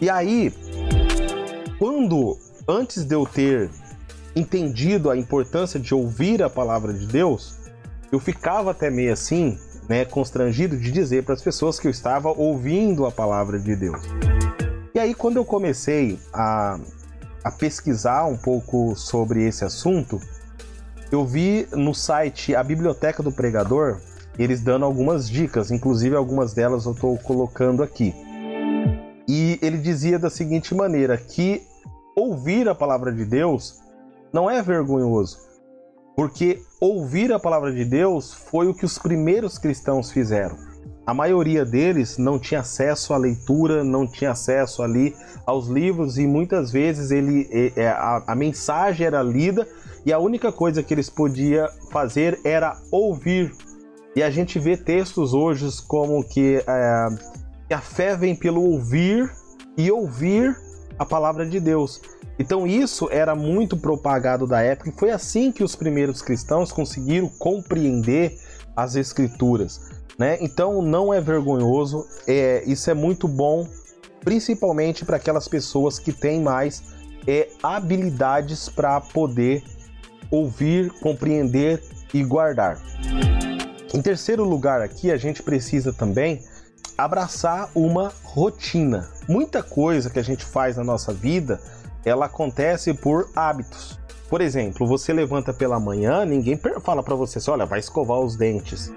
E 0.00 0.08
aí, 0.08 0.52
quando 1.78 2.38
antes 2.66 3.04
de 3.04 3.14
eu 3.14 3.26
ter 3.26 3.70
entendido 4.34 5.10
a 5.10 5.16
importância 5.16 5.78
de 5.78 5.94
ouvir 5.94 6.42
a 6.42 6.48
palavra 6.48 6.94
de 6.94 7.06
Deus, 7.06 7.59
eu 8.12 8.18
ficava 8.18 8.70
até 8.70 8.90
meio 8.90 9.12
assim, 9.12 9.58
né, 9.88 10.04
constrangido 10.04 10.76
de 10.76 10.90
dizer 10.90 11.24
para 11.24 11.34
as 11.34 11.42
pessoas 11.42 11.78
que 11.78 11.86
eu 11.86 11.90
estava 11.90 12.30
ouvindo 12.30 13.06
a 13.06 13.10
palavra 13.10 13.58
de 13.58 13.74
Deus. 13.76 14.00
E 14.94 14.98
aí, 14.98 15.14
quando 15.14 15.36
eu 15.36 15.44
comecei 15.44 16.18
a, 16.32 16.78
a 17.44 17.50
pesquisar 17.50 18.24
um 18.26 18.36
pouco 18.36 18.94
sobre 18.96 19.44
esse 19.44 19.64
assunto, 19.64 20.20
eu 21.10 21.24
vi 21.24 21.66
no 21.72 21.94
site 21.94 22.54
A 22.54 22.62
Biblioteca 22.62 23.22
do 23.22 23.32
Pregador 23.32 24.00
eles 24.38 24.62
dando 24.62 24.84
algumas 24.84 25.28
dicas, 25.28 25.70
inclusive 25.70 26.16
algumas 26.16 26.54
delas 26.54 26.86
eu 26.86 26.92
estou 26.92 27.18
colocando 27.18 27.82
aqui. 27.82 28.14
E 29.28 29.58
ele 29.60 29.78
dizia 29.78 30.18
da 30.18 30.30
seguinte 30.30 30.74
maneira: 30.74 31.16
que 31.16 31.62
ouvir 32.16 32.68
a 32.68 32.74
palavra 32.74 33.12
de 33.12 33.24
Deus 33.24 33.80
não 34.32 34.50
é 34.50 34.62
vergonhoso, 34.62 35.38
porque 36.20 36.62
ouvir 36.78 37.32
a 37.32 37.38
palavra 37.38 37.72
de 37.72 37.82
Deus 37.84 38.34
foi 38.34 38.68
o 38.68 38.74
que 38.74 38.84
os 38.84 38.98
primeiros 38.98 39.56
cristãos 39.56 40.10
fizeram 40.10 40.56
a 41.06 41.14
maioria 41.14 41.64
deles 41.64 42.18
não 42.18 42.38
tinha 42.38 42.60
acesso 42.60 43.12
à 43.12 43.16
leitura, 43.16 43.82
não 43.82 44.06
tinha 44.06 44.30
acesso 44.30 44.80
ali 44.82 45.12
aos 45.44 45.66
livros 45.66 46.18
e 46.18 46.26
muitas 46.26 46.70
vezes 46.70 47.10
ele 47.10 47.48
é, 47.74 47.88
a, 47.88 48.22
a 48.28 48.36
mensagem 48.36 49.06
era 49.06 49.22
lida 49.22 49.66
e 50.06 50.12
a 50.12 50.20
única 50.20 50.52
coisa 50.52 50.82
que 50.82 50.94
eles 50.94 51.10
podiam 51.10 51.66
fazer 51.90 52.38
era 52.44 52.76
ouvir. 52.92 53.52
E 54.14 54.22
a 54.22 54.30
gente 54.30 54.58
vê 54.58 54.76
textos 54.76 55.34
hoje 55.34 55.68
como 55.88 56.22
que, 56.22 56.62
é, 56.64 57.06
que 57.66 57.74
a 57.74 57.80
fé 57.80 58.16
vem 58.16 58.36
pelo 58.36 58.62
ouvir 58.62 59.28
e 59.76 59.90
ouvir 59.90 60.56
a 60.96 61.04
palavra 61.04 61.44
de 61.44 61.58
Deus. 61.58 62.00
Então 62.40 62.66
isso 62.66 63.06
era 63.12 63.34
muito 63.34 63.76
propagado 63.76 64.46
da 64.46 64.62
época 64.62 64.88
e 64.88 64.92
foi 64.98 65.10
assim 65.10 65.52
que 65.52 65.62
os 65.62 65.76
primeiros 65.76 66.22
cristãos 66.22 66.72
conseguiram 66.72 67.28
compreender 67.28 68.38
as 68.74 68.96
escrituras. 68.96 69.90
Né? 70.18 70.38
Então 70.40 70.80
não 70.80 71.12
é 71.12 71.20
vergonhoso, 71.20 72.06
é, 72.26 72.64
isso 72.66 72.90
é 72.90 72.94
muito 72.94 73.28
bom, 73.28 73.68
principalmente 74.24 75.04
para 75.04 75.18
aquelas 75.18 75.48
pessoas 75.48 75.98
que 75.98 76.14
têm 76.14 76.40
mais 76.40 76.82
é, 77.26 77.46
habilidades 77.62 78.70
para 78.70 78.98
poder 79.02 79.62
ouvir, 80.30 80.90
compreender 81.00 81.82
e 82.14 82.24
guardar. 82.24 82.80
Em 83.92 84.00
terceiro 84.00 84.44
lugar, 84.44 84.80
aqui 84.80 85.12
a 85.12 85.16
gente 85.18 85.42
precisa 85.42 85.92
também 85.92 86.42
abraçar 86.96 87.70
uma 87.74 88.10
rotina. 88.22 89.10
Muita 89.28 89.62
coisa 89.62 90.08
que 90.08 90.18
a 90.18 90.24
gente 90.24 90.44
faz 90.44 90.78
na 90.78 90.84
nossa 90.84 91.12
vida, 91.12 91.60
ela 92.04 92.26
acontece 92.26 92.94
por 92.94 93.30
hábitos. 93.34 93.98
Por 94.28 94.40
exemplo, 94.40 94.86
você 94.86 95.12
levanta 95.12 95.52
pela 95.52 95.80
manhã, 95.80 96.24
ninguém 96.24 96.58
fala 96.82 97.02
para 97.02 97.16
você, 97.16 97.38
assim, 97.38 97.50
olha, 97.50 97.66
vai 97.66 97.80
escovar 97.80 98.20
os 98.20 98.36
dentes. 98.36 98.92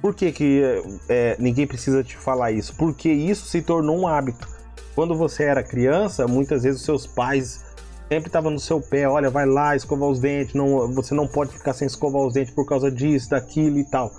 Por 0.00 0.14
que, 0.14 0.32
que 0.32 0.62
é, 1.08 1.36
ninguém 1.38 1.66
precisa 1.66 2.02
te 2.02 2.16
falar 2.16 2.52
isso? 2.52 2.74
Porque 2.76 3.10
isso 3.10 3.46
se 3.46 3.60
tornou 3.60 3.98
um 3.98 4.06
hábito. 4.06 4.48
Quando 4.94 5.14
você 5.14 5.44
era 5.44 5.62
criança, 5.62 6.26
muitas 6.26 6.62
vezes 6.62 6.80
os 6.80 6.86
seus 6.86 7.06
pais 7.06 7.64
sempre 8.08 8.28
estavam 8.28 8.50
no 8.50 8.58
seu 8.58 8.80
pé, 8.80 9.06
olha, 9.06 9.28
vai 9.28 9.44
lá 9.44 9.76
escovar 9.76 10.08
os 10.08 10.18
dentes, 10.18 10.54
não, 10.54 10.90
você 10.94 11.14
não 11.14 11.28
pode 11.28 11.52
ficar 11.52 11.74
sem 11.74 11.86
escovar 11.86 12.22
os 12.22 12.32
dentes 12.32 12.54
por 12.54 12.66
causa 12.66 12.90
disso, 12.90 13.30
daquilo 13.30 13.78
e 13.78 13.84
tal. 13.84 14.10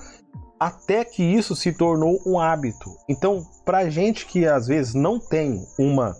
Até 0.60 1.04
que 1.04 1.24
isso 1.24 1.56
se 1.56 1.72
tornou 1.72 2.22
um 2.26 2.38
hábito. 2.38 2.92
Então, 3.10 3.44
para 3.66 3.90
gente 3.90 4.26
que 4.26 4.46
às 4.46 4.68
vezes 4.68 4.94
não 4.94 5.20
tem 5.20 5.66
uma 5.78 6.16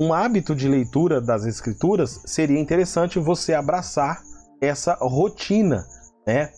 um 0.00 0.12
hábito 0.12 0.54
de 0.54 0.68
leitura 0.68 1.20
das 1.20 1.44
escrituras, 1.44 2.20
seria 2.24 2.60
interessante 2.60 3.18
você 3.18 3.54
abraçar 3.54 4.22
essa 4.60 4.94
rotina, 4.94 5.86
né? 6.26 6.50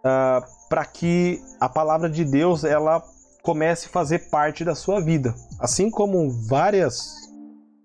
Uh, 0.00 0.68
para 0.68 0.84
que 0.84 1.40
a 1.60 1.68
palavra 1.68 2.08
de 2.08 2.24
Deus 2.24 2.64
ela 2.64 3.02
comece 3.42 3.86
a 3.86 3.90
fazer 3.90 4.30
parte 4.30 4.64
da 4.64 4.74
sua 4.74 5.00
vida. 5.00 5.34
Assim 5.60 5.90
como 5.90 6.30
várias, 6.48 7.14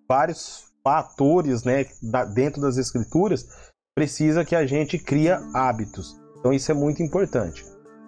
vários 0.08 0.66
fatores 0.84 1.64
né, 1.64 1.86
dentro 2.34 2.62
das 2.62 2.78
escrituras, 2.78 3.46
precisa 3.96 4.44
que 4.44 4.56
a 4.56 4.66
gente 4.66 4.98
cria 4.98 5.40
hábitos. 5.54 6.20
Então 6.40 6.52
isso 6.52 6.72
é 6.72 6.74
muito 6.74 7.04
importante. 7.04 7.64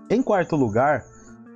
Em 0.10 0.22
quarto 0.22 0.56
lugar, 0.56 1.06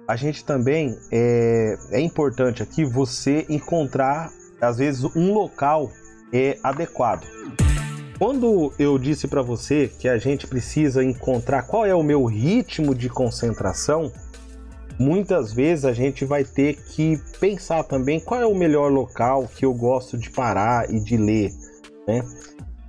a 0.08 0.15
gente 0.15 0.46
também 0.46 0.96
é, 1.12 1.75
é 1.91 2.00
importante 2.00 2.62
aqui 2.62 2.86
você 2.86 3.46
encontrar 3.50 4.32
às 4.62 4.78
vezes 4.78 5.04
um 5.16 5.34
local 5.34 5.92
é 6.32 6.58
adequado. 6.64 7.26
Quando 8.18 8.74
eu 8.80 8.98
disse 8.98 9.28
para 9.28 9.44
você 9.44 9.92
que 10.00 10.08
a 10.08 10.18
gente 10.18 10.48
precisa 10.48 11.04
encontrar 11.04 11.64
qual 11.64 11.86
é 11.86 11.94
o 11.94 12.02
meu 12.02 12.26
ritmo 12.26 12.96
de 12.96 13.10
concentração, 13.10 14.12
muitas 14.98 15.54
vezes 15.54 15.86
a 15.86 15.94
gente 15.94 16.26
vai 16.26 16.44
ter 16.44 16.82
que 16.82 17.22
pensar 17.40 17.84
também 17.84 18.20
qual 18.20 18.42
é 18.42 18.46
o 18.46 18.56
melhor 18.56 18.92
local 18.92 19.48
que 19.56 19.64
eu 19.64 19.74
gosto 19.74 20.18
de 20.18 20.32
parar 20.32 20.92
e 20.92 21.00
de 21.00 21.16
ler, 21.16 21.52
né? 22.08 22.24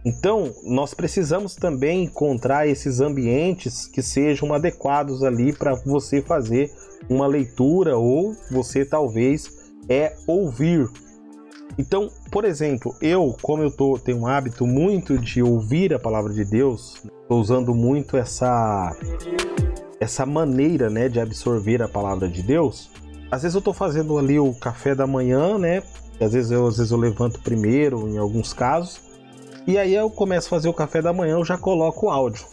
Então, 0.05 0.55
nós 0.65 0.95
precisamos 0.95 1.55
também 1.55 2.05
encontrar 2.05 2.67
esses 2.67 2.99
ambientes 2.99 3.87
que 3.87 4.01
sejam 4.01 4.55
adequados 4.55 5.23
ali 5.23 5.53
para 5.53 5.75
você 5.75 6.23
fazer 6.23 6.71
uma 7.11 7.27
leitura 7.27 7.99
ou 7.99 8.35
você 8.51 8.87
talvez 8.87 9.51
é 9.89 10.15
ouvir 10.27 10.89
então, 11.79 12.11
por 12.31 12.45
exemplo, 12.45 12.95
eu, 13.01 13.37
como 13.41 13.63
eu 13.63 13.71
tô, 13.71 13.99
tenho 13.99 14.19
um 14.19 14.27
hábito 14.27 14.67
muito 14.67 15.17
de 15.17 15.43
ouvir 15.43 15.95
a 15.95 15.99
palavra 15.99 16.33
de 16.33 16.45
Deus, 16.45 17.01
estou 17.23 17.41
usando 17.41 17.75
muito 17.75 18.17
essa 18.17 18.95
essa 20.01 20.25
maneira, 20.25 20.89
né, 20.89 21.09
de 21.09 21.19
absorver 21.19 21.83
a 21.83 21.89
palavra 21.89 22.29
de 22.29 22.43
Deus. 22.43 22.91
Às 23.31 23.43
vezes 23.43 23.55
eu 23.55 23.59
estou 23.59 23.75
fazendo 23.75 24.17
ali 24.17 24.39
o 24.39 24.55
café 24.55 24.95
da 24.95 25.07
manhã, 25.07 25.59
né? 25.59 25.83
Às 26.21 26.33
vezes 26.33 26.51
eu, 26.51 26.67
às 26.67 26.79
vezes 26.79 26.93
eu 26.93 26.99
levanto 26.99 27.41
primeiro, 27.41 28.09
em 28.09 28.17
alguns 28.17 28.53
casos. 28.53 29.01
E 29.67 29.77
aí 29.77 29.95
eu 29.95 30.09
começo 30.09 30.47
a 30.47 30.51
fazer 30.51 30.69
o 30.69 30.73
café 30.73 31.03
da 31.03 31.13
manhã, 31.13 31.35
eu 31.35 31.45
já 31.45 31.59
coloco 31.59 32.07
o 32.07 32.11
áudio. 32.11 32.47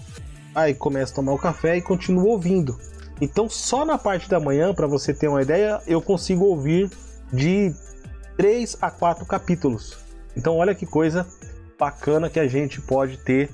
Aí 0.53 0.74
começo 0.74 1.13
a 1.13 1.15
tomar 1.15 1.34
o 1.34 1.38
café 1.38 1.77
e 1.77 1.82
continuo 1.82 2.27
ouvindo. 2.27 2.77
Então, 3.22 3.48
só 3.48 3.86
na 3.86 3.98
parte 3.98 4.29
da 4.29 4.39
manhã, 4.39 4.74
para 4.74 4.88
você 4.88 5.13
ter 5.13 5.27
uma 5.27 5.41
ideia, 5.41 5.82
eu 5.88 6.01
consigo 6.01 6.46
ouvir 6.46 6.89
de 7.32 7.74
3 8.38 8.77
a 8.82 8.92
4 8.92 9.25
capítulos. 9.25 9.98
Então, 10.36 10.58
olha 10.58 10.75
que 10.75 10.86
coisa 10.86 11.25
bacana 11.80 12.30
que 12.30 12.39
a 12.39 12.48
gente 12.48 12.82
pode 12.82 13.18
ter 13.18 13.50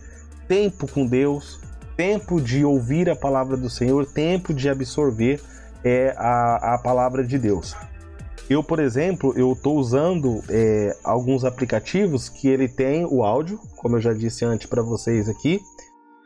tempo 0.47 0.87
com 0.87 1.05
Deus, 1.05 1.59
tempo 1.95 2.41
de 2.41 2.65
ouvir 2.65 3.09
a 3.09 3.15
palavra 3.15 3.55
do 3.55 3.69
Senhor, 3.69 4.05
tempo 4.05 4.53
de 4.53 4.69
absorver 4.69 5.41
é, 5.83 6.13
a, 6.17 6.75
a 6.75 6.77
palavra 6.77 7.23
de 7.23 7.37
Deus. 7.37 7.75
Eu, 8.49 8.63
por 8.63 8.79
exemplo, 8.79 9.33
eu 9.37 9.53
estou 9.53 9.77
usando 9.77 10.43
é, 10.49 10.95
alguns 11.03 11.45
aplicativos 11.45 12.27
que 12.27 12.49
ele 12.49 12.67
tem 12.67 13.05
o 13.05 13.23
áudio, 13.23 13.59
como 13.77 13.95
eu 13.95 14.01
já 14.01 14.13
disse 14.13 14.43
antes 14.43 14.67
para 14.67 14.81
vocês 14.81 15.29
aqui, 15.29 15.61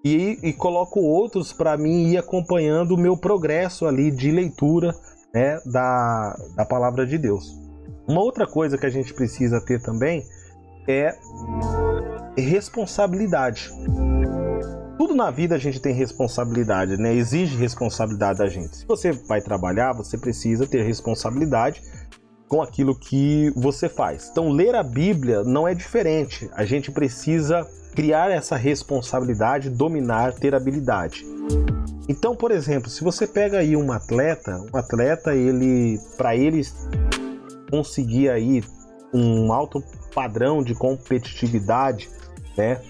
e, 0.04 0.40
e 0.42 0.54
coloco 0.54 1.00
outros 1.00 1.54
para 1.54 1.78
mim 1.78 2.10
ir 2.10 2.18
acompanhando 2.18 2.92
o 2.94 2.98
meu 2.98 3.18
progresso 3.18 3.86
ali 3.86 4.12
de 4.12 4.32
leitura 4.32 4.96
né, 5.34 5.60
da, 5.66 6.36
da 6.56 6.66
palavra 6.66 7.06
de 7.06 7.18
Deus. 7.18 7.65
Uma 8.08 8.22
outra 8.22 8.46
coisa 8.46 8.78
que 8.78 8.86
a 8.86 8.90
gente 8.90 9.14
precisa 9.14 9.60
ter 9.60 9.82
também 9.82 10.24
é 10.88 11.16
responsabilidade. 12.38 13.72
Tudo 14.98 15.16
na 15.16 15.32
vida 15.32 15.56
a 15.56 15.58
gente 15.58 15.80
tem 15.82 15.94
responsabilidade, 15.94 16.98
né? 16.98 17.14
Exige 17.14 17.58
responsabilidade 17.58 18.40
da 18.40 18.48
gente. 18.48 18.78
Se 18.78 18.86
você 18.86 19.12
vai 19.12 19.42
trabalhar, 19.42 19.94
você 19.94 20.18
precisa 20.18 20.66
ter 20.66 20.84
responsabilidade 20.84 21.82
com 22.48 22.62
aquilo 22.62 22.98
que 22.98 23.52
você 23.56 23.90
faz. 23.90 24.30
Então, 24.32 24.50
ler 24.50 24.76
a 24.76 24.84
Bíblia 24.84 25.44
não 25.44 25.68
é 25.68 25.74
diferente. 25.74 26.50
A 26.54 26.64
gente 26.64 26.92
precisa 26.92 27.68
criar 27.96 28.30
essa 28.30 28.56
responsabilidade, 28.56 29.70
dominar, 29.70 30.34
ter 30.34 30.54
habilidade. 30.54 31.26
Então, 32.08 32.36
por 32.36 32.52
exemplo, 32.52 32.90
se 32.90 33.04
você 33.04 33.26
pega 33.26 33.60
aí 33.60 33.76
um 33.76 33.92
atleta, 33.92 34.62
um 34.72 34.78
atleta, 34.78 35.34
ele 35.34 36.00
para 36.18 36.36
ele 36.36 36.62
conseguir 37.70 38.30
aí 38.30 38.64
um 39.14 39.52
alto 39.52 39.84
padrão 40.14 40.64
de 40.64 40.74
competitividade, 40.74 42.10
né? 42.58 42.82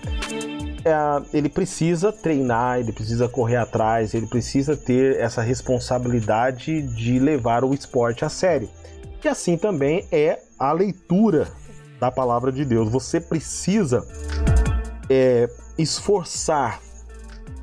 É, 0.84 1.38
ele 1.38 1.50
precisa 1.50 2.12
treinar, 2.12 2.80
ele 2.80 2.94
precisa 2.94 3.28
correr 3.28 3.56
atrás, 3.56 4.14
ele 4.14 4.28
precisa 4.28 4.78
ter 4.78 5.20
essa 5.20 5.42
responsabilidade 5.42 6.84
de 6.84 7.18
levar 7.18 7.64
o 7.64 7.74
esporte 7.74 8.24
a 8.24 8.30
sério. 8.30 8.70
E 9.24 9.28
assim 9.28 9.58
também 9.58 10.06
é 10.12 10.40
a 10.60 10.72
leitura 10.72 11.48
da 12.00 12.12
palavra 12.12 12.52
de 12.52 12.64
Deus. 12.64 12.88
Você 12.92 13.20
precisa 13.20 14.06
é, 15.10 15.50
esforçar 15.76 16.80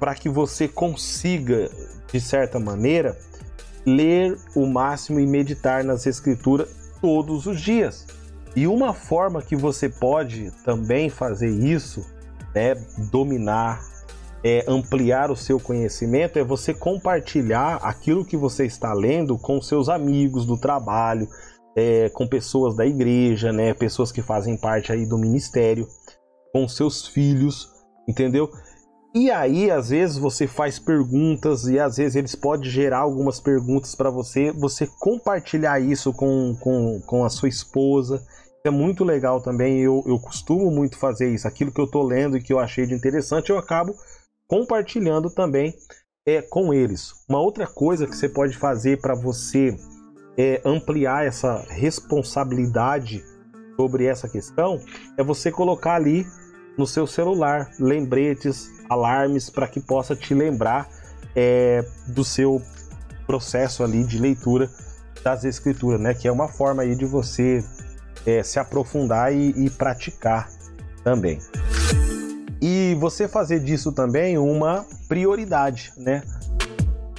para 0.00 0.16
que 0.16 0.28
você 0.28 0.66
consiga, 0.66 1.70
de 2.12 2.20
certa 2.20 2.58
maneira, 2.58 3.16
ler 3.86 4.36
o 4.56 4.66
máximo 4.66 5.20
e 5.20 5.26
meditar 5.26 5.84
nas 5.84 6.06
Escrituras 6.06 6.81
todos 7.02 7.46
os 7.46 7.60
dias. 7.60 8.06
E 8.54 8.66
uma 8.66 8.94
forma 8.94 9.42
que 9.42 9.56
você 9.56 9.88
pode 9.88 10.50
também 10.64 11.10
fazer 11.10 11.50
isso, 11.50 12.06
né, 12.54 12.74
dominar, 13.10 13.82
é, 14.44 14.64
ampliar 14.68 15.30
o 15.30 15.36
seu 15.36 15.58
conhecimento, 15.58 16.38
é 16.38 16.44
você 16.44 16.72
compartilhar 16.72 17.76
aquilo 17.82 18.24
que 18.24 18.36
você 18.36 18.64
está 18.64 18.92
lendo 18.92 19.36
com 19.36 19.60
seus 19.60 19.88
amigos 19.88 20.46
do 20.46 20.56
trabalho, 20.56 21.28
é, 21.76 22.08
com 22.10 22.26
pessoas 22.26 22.76
da 22.76 22.86
igreja, 22.86 23.52
né, 23.52 23.74
pessoas 23.74 24.12
que 24.12 24.22
fazem 24.22 24.56
parte 24.56 24.92
aí 24.92 25.04
do 25.04 25.18
ministério, 25.18 25.88
com 26.52 26.68
seus 26.68 27.06
filhos, 27.06 27.68
entendeu? 28.06 28.50
E 29.14 29.30
aí, 29.30 29.70
às 29.70 29.90
vezes, 29.90 30.16
você 30.16 30.46
faz 30.46 30.78
perguntas 30.78 31.66
e 31.66 31.78
às 31.78 31.98
vezes 31.98 32.16
eles 32.16 32.34
podem 32.34 32.70
gerar 32.70 33.00
algumas 33.00 33.38
perguntas 33.38 33.94
para 33.94 34.08
você. 34.08 34.50
Você 34.52 34.88
compartilhar 34.98 35.80
isso 35.80 36.14
com, 36.14 36.56
com, 36.58 36.98
com 37.06 37.22
a 37.22 37.28
sua 37.28 37.48
esposa. 37.48 38.24
É 38.64 38.70
muito 38.70 39.04
legal 39.04 39.42
também. 39.42 39.80
Eu, 39.80 40.02
eu 40.06 40.18
costumo 40.18 40.70
muito 40.70 40.96
fazer 40.98 41.28
isso. 41.28 41.46
Aquilo 41.46 41.70
que 41.70 41.80
eu 41.80 41.86
tô 41.86 42.02
lendo 42.02 42.38
e 42.38 42.42
que 42.42 42.54
eu 42.54 42.58
achei 42.58 42.86
de 42.86 42.94
interessante, 42.94 43.50
eu 43.50 43.58
acabo 43.58 43.94
compartilhando 44.48 45.28
também 45.28 45.74
é, 46.26 46.40
com 46.40 46.72
eles. 46.72 47.12
Uma 47.28 47.40
outra 47.40 47.66
coisa 47.66 48.06
que 48.06 48.16
você 48.16 48.30
pode 48.30 48.56
fazer 48.56 48.98
para 48.98 49.14
você 49.14 49.76
é, 50.38 50.62
ampliar 50.64 51.26
essa 51.26 51.64
responsabilidade 51.68 53.22
sobre 53.76 54.06
essa 54.06 54.26
questão 54.26 54.80
é 55.18 55.22
você 55.22 55.50
colocar 55.50 55.96
ali 55.96 56.26
no 56.76 56.86
seu 56.86 57.06
celular 57.06 57.70
lembretes, 57.78 58.70
alarmes 58.92 59.50
para 59.50 59.66
que 59.66 59.80
possa 59.80 60.14
te 60.14 60.34
lembrar 60.34 60.88
é, 61.34 61.84
do 62.06 62.24
seu 62.24 62.62
processo 63.26 63.82
ali 63.82 64.04
de 64.04 64.18
leitura 64.18 64.70
das 65.24 65.44
escrituras, 65.44 66.00
né? 66.00 66.14
Que 66.14 66.28
é 66.28 66.32
uma 66.32 66.48
forma 66.48 66.82
aí 66.82 66.94
de 66.94 67.04
você 67.04 67.64
é, 68.26 68.42
se 68.42 68.58
aprofundar 68.58 69.34
e, 69.34 69.50
e, 69.56 69.70
praticar 69.70 70.48
também. 71.04 71.38
E 72.60 72.96
você 73.00 73.26
fazer 73.26 73.60
disso 73.60 73.92
também 73.92 74.38
uma 74.38 74.84
prioridade, 75.08 75.92
né? 75.96 76.22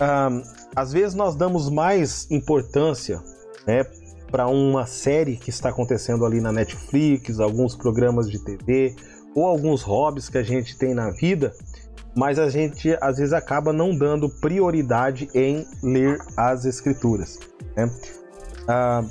Um, 0.01 0.41
às 0.75 0.91
vezes 0.91 1.13
nós 1.13 1.35
damos 1.35 1.69
mais 1.69 2.29
importância, 2.31 3.21
né, 3.67 3.85
para 4.31 4.47
uma 4.47 4.87
série 4.87 5.37
que 5.37 5.51
está 5.51 5.69
acontecendo 5.69 6.25
ali 6.25 6.41
na 6.41 6.51
Netflix, 6.51 7.39
alguns 7.39 7.75
programas 7.75 8.29
de 8.29 8.39
TV 8.39 8.95
ou 9.35 9.45
alguns 9.45 9.81
hobbies 9.81 10.29
que 10.29 10.37
a 10.37 10.43
gente 10.43 10.77
tem 10.77 10.93
na 10.93 11.09
vida, 11.11 11.53
mas 12.15 12.37
a 12.37 12.49
gente 12.49 12.95
às 13.01 13.17
vezes 13.17 13.33
acaba 13.33 13.73
não 13.73 13.95
dando 13.95 14.29
prioridade 14.29 15.29
em 15.33 15.65
ler 15.81 16.19
as 16.37 16.65
escrituras. 16.65 17.39
Né? 17.75 17.89
Ah, 18.67 19.03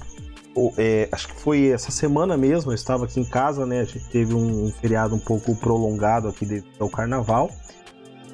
é, 0.77 1.09
acho 1.11 1.29
que 1.29 1.41
foi 1.41 1.69
essa 1.69 1.91
semana 1.91 2.37
mesmo, 2.37 2.71
eu 2.71 2.75
estava 2.75 3.05
aqui 3.05 3.21
em 3.21 3.25
casa, 3.25 3.65
né? 3.65 3.81
A 3.81 3.85
gente 3.85 4.09
teve 4.11 4.35
um, 4.35 4.71
feriado 4.81 5.15
um 5.15 5.19
pouco 5.19 5.55
prolongado 5.57 6.29
aqui 6.29 6.63
ao 6.79 6.89
carnaval. 6.89 7.51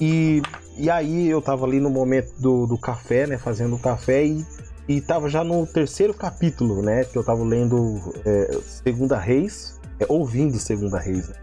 E, 0.00 0.42
e 0.76 0.90
aí 0.90 1.28
eu 1.28 1.38
estava 1.38 1.64
ali 1.64 1.80
no 1.80 1.90
momento 1.90 2.32
do, 2.40 2.66
do 2.66 2.78
café, 2.78 3.26
né? 3.26 3.38
Fazendo 3.38 3.76
o 3.76 3.78
café 3.78 4.24
e, 4.24 4.44
e 4.88 5.02
já 5.28 5.44
no 5.44 5.66
terceiro 5.66 6.12
capítulo, 6.12 6.82
né? 6.82 7.04
Que 7.04 7.16
eu 7.16 7.20
estava 7.20 7.42
lendo 7.42 8.12
é, 8.24 8.58
Segunda 8.62 9.16
Reis, 9.16 9.80
é, 10.00 10.06
ouvindo 10.08 10.58
Segunda 10.58 10.98
Reis. 10.98 11.28
Né? 11.28 11.34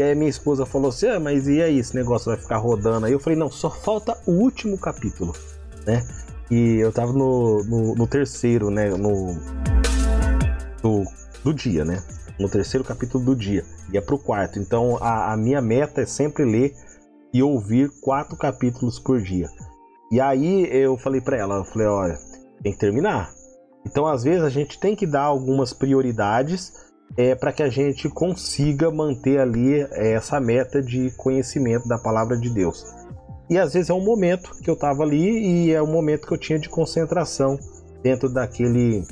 E 0.00 0.02
aí 0.02 0.14
minha 0.14 0.30
esposa 0.30 0.64
falou 0.64 0.88
assim: 0.88 1.08
ah, 1.08 1.20
mas 1.20 1.46
e 1.46 1.60
aí, 1.60 1.78
esse 1.78 1.94
negócio 1.94 2.32
vai 2.32 2.38
ficar 2.38 2.56
rodando? 2.56 3.04
Aí 3.04 3.12
eu 3.12 3.20
falei: 3.20 3.38
não, 3.38 3.50
só 3.50 3.68
falta 3.68 4.16
o 4.24 4.30
último 4.30 4.78
capítulo, 4.78 5.34
né? 5.86 6.02
E 6.50 6.78
eu 6.78 6.90
tava 6.90 7.12
no, 7.12 7.62
no, 7.64 7.94
no 7.94 8.06
terceiro, 8.06 8.70
né? 8.70 8.88
No, 8.88 9.34
do, 10.82 11.04
do 11.44 11.52
dia, 11.52 11.84
né? 11.84 12.02
No 12.38 12.48
terceiro 12.48 12.82
capítulo 12.82 13.22
do 13.22 13.36
dia. 13.36 13.62
É 13.92 14.00
pro 14.00 14.18
quarto. 14.18 14.58
Então 14.58 14.96
a, 15.02 15.34
a 15.34 15.36
minha 15.36 15.60
meta 15.60 16.00
é 16.00 16.06
sempre 16.06 16.46
ler 16.46 16.72
e 17.34 17.42
ouvir 17.42 17.90
quatro 18.00 18.38
capítulos 18.38 18.98
por 18.98 19.20
dia. 19.20 19.50
E 20.10 20.18
aí 20.18 20.66
eu 20.74 20.96
falei 20.96 21.20
para 21.20 21.36
ela, 21.36 21.56
eu 21.56 21.64
falei, 21.64 21.86
olha, 21.86 22.18
tem 22.62 22.72
que 22.72 22.78
terminar. 22.78 23.34
Então 23.86 24.06
às 24.06 24.24
vezes 24.24 24.42
a 24.42 24.48
gente 24.48 24.80
tem 24.80 24.96
que 24.96 25.06
dar 25.06 25.24
algumas 25.24 25.74
prioridades 25.74 26.72
é, 27.16 27.34
para 27.34 27.52
que 27.52 27.62
a 27.62 27.68
gente 27.68 28.08
consiga 28.08 28.90
manter 28.90 29.38
ali 29.40 29.80
é, 29.80 30.12
essa 30.12 30.40
meta 30.40 30.82
de 30.82 31.10
conhecimento 31.16 31.88
da 31.88 31.98
palavra 31.98 32.36
de 32.36 32.50
Deus. 32.50 32.84
E 33.48 33.58
às 33.58 33.74
vezes 33.74 33.90
é 33.90 33.94
um 33.94 34.04
momento 34.04 34.52
que 34.62 34.70
eu 34.70 34.74
estava 34.74 35.02
ali 35.02 35.66
e 35.66 35.72
é 35.72 35.82
um 35.82 35.90
momento 35.90 36.26
que 36.26 36.32
eu 36.32 36.38
tinha 36.38 36.58
de 36.58 36.68
concentração 36.68 37.58
dentro 38.02 38.32
daquele 38.32 39.04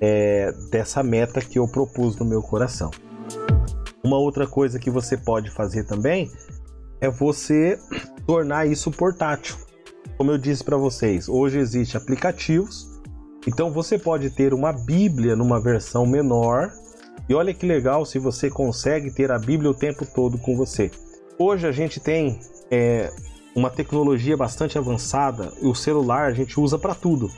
é, 0.00 0.52
dessa 0.70 1.02
meta 1.02 1.40
que 1.40 1.58
eu 1.58 1.66
propus 1.66 2.16
no 2.16 2.24
meu 2.24 2.40
coração. 2.40 2.90
Uma 4.04 4.16
outra 4.16 4.46
coisa 4.46 4.78
que 4.78 4.90
você 4.90 5.16
pode 5.16 5.50
fazer 5.50 5.84
também 5.84 6.30
é 7.00 7.10
você 7.10 7.78
tornar 8.26 8.66
isso 8.66 8.90
portátil. 8.90 9.56
Como 10.16 10.30
eu 10.30 10.38
disse 10.38 10.62
para 10.62 10.76
vocês, 10.76 11.28
hoje 11.28 11.58
existem 11.58 12.00
aplicativos, 12.00 12.88
então 13.46 13.72
você 13.72 13.98
pode 13.98 14.30
ter 14.30 14.54
uma 14.54 14.72
Bíblia 14.72 15.34
numa 15.34 15.60
versão 15.60 16.06
menor 16.06 16.70
e 17.28 17.34
olha 17.34 17.52
que 17.52 17.66
legal 17.66 18.06
se 18.06 18.18
você 18.18 18.48
consegue 18.48 19.10
ter 19.10 19.30
a 19.30 19.38
Bíblia 19.38 19.70
o 19.70 19.74
tempo 19.74 20.06
todo 20.06 20.38
com 20.38 20.56
você. 20.56 20.90
Hoje 21.38 21.66
a 21.66 21.72
gente 21.72 22.00
tem 22.00 22.40
é, 22.70 23.12
uma 23.54 23.70
tecnologia 23.70 24.36
bastante 24.36 24.78
avançada, 24.78 25.52
e 25.60 25.66
o 25.66 25.74
celular 25.74 26.28
a 26.28 26.32
gente 26.32 26.58
usa 26.58 26.78
para 26.78 26.94
tudo. 26.94 27.30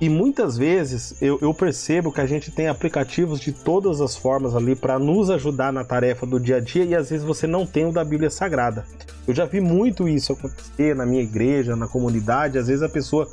E 0.00 0.08
muitas 0.08 0.58
vezes 0.58 1.20
eu, 1.22 1.38
eu, 1.40 1.54
percebo 1.54 2.12
que 2.12 2.20
a 2.20 2.26
gente 2.26 2.50
tem 2.50 2.68
aplicativos 2.68 3.40
de 3.40 3.52
todas 3.52 4.00
as 4.00 4.16
formas 4.16 4.54
ali 4.54 4.74
para 4.74 4.98
nos 4.98 5.30
ajudar 5.30 5.72
na 5.72 5.84
tarefa 5.84 6.26
do 6.26 6.38
dia 6.38 6.56
a 6.56 6.60
dia 6.60 6.84
e 6.84 6.94
às 6.94 7.10
vezes 7.10 7.24
você 7.24 7.46
não 7.46 7.64
tem 7.64 7.86
o 7.86 7.92
da 7.92 8.04
Bíblia 8.04 8.28
Sagrada. 8.28 8.84
Eu 9.26 9.34
já 9.34 9.46
vi 9.46 9.60
muito 9.60 10.08
isso 10.08 10.32
acontecer 10.32 10.94
na 10.94 11.06
minha 11.06 11.22
igreja, 11.22 11.74
na 11.74 11.88
comunidade. 11.88 12.58
Às 12.58 12.66
vezes 12.66 12.82
a 12.82 12.88
pessoa, 12.88 13.26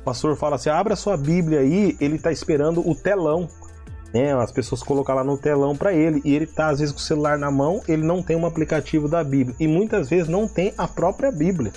o 0.00 0.04
pastor 0.04 0.36
fala 0.36 0.56
assim: 0.56 0.68
abra 0.68 0.94
sua 0.94 1.16
Bíblia 1.16 1.60
aí, 1.60 1.96
ele 2.00 2.16
está 2.16 2.30
esperando 2.30 2.86
o 2.86 2.94
telão 2.94 3.48
né? 4.12 4.32
As 4.34 4.52
pessoas 4.52 4.82
colocam 4.82 5.14
lá 5.14 5.24
no 5.24 5.38
telão 5.38 5.76
para 5.76 5.92
ele 5.92 6.20
e 6.24 6.34
ele 6.34 6.46
tá 6.46 6.68
às 6.68 6.80
vezes 6.80 6.92
com 6.92 6.98
o 6.98 7.02
celular 7.02 7.38
na 7.38 7.50
mão, 7.50 7.80
ele 7.88 8.02
não 8.02 8.22
tem 8.22 8.36
um 8.36 8.46
aplicativo 8.46 9.08
da 9.08 9.22
Bíblia 9.22 9.54
e 9.58 9.66
muitas 9.66 10.08
vezes 10.08 10.28
não 10.28 10.48
tem 10.48 10.72
a 10.76 10.86
própria 10.86 11.30
Bíblia. 11.30 11.72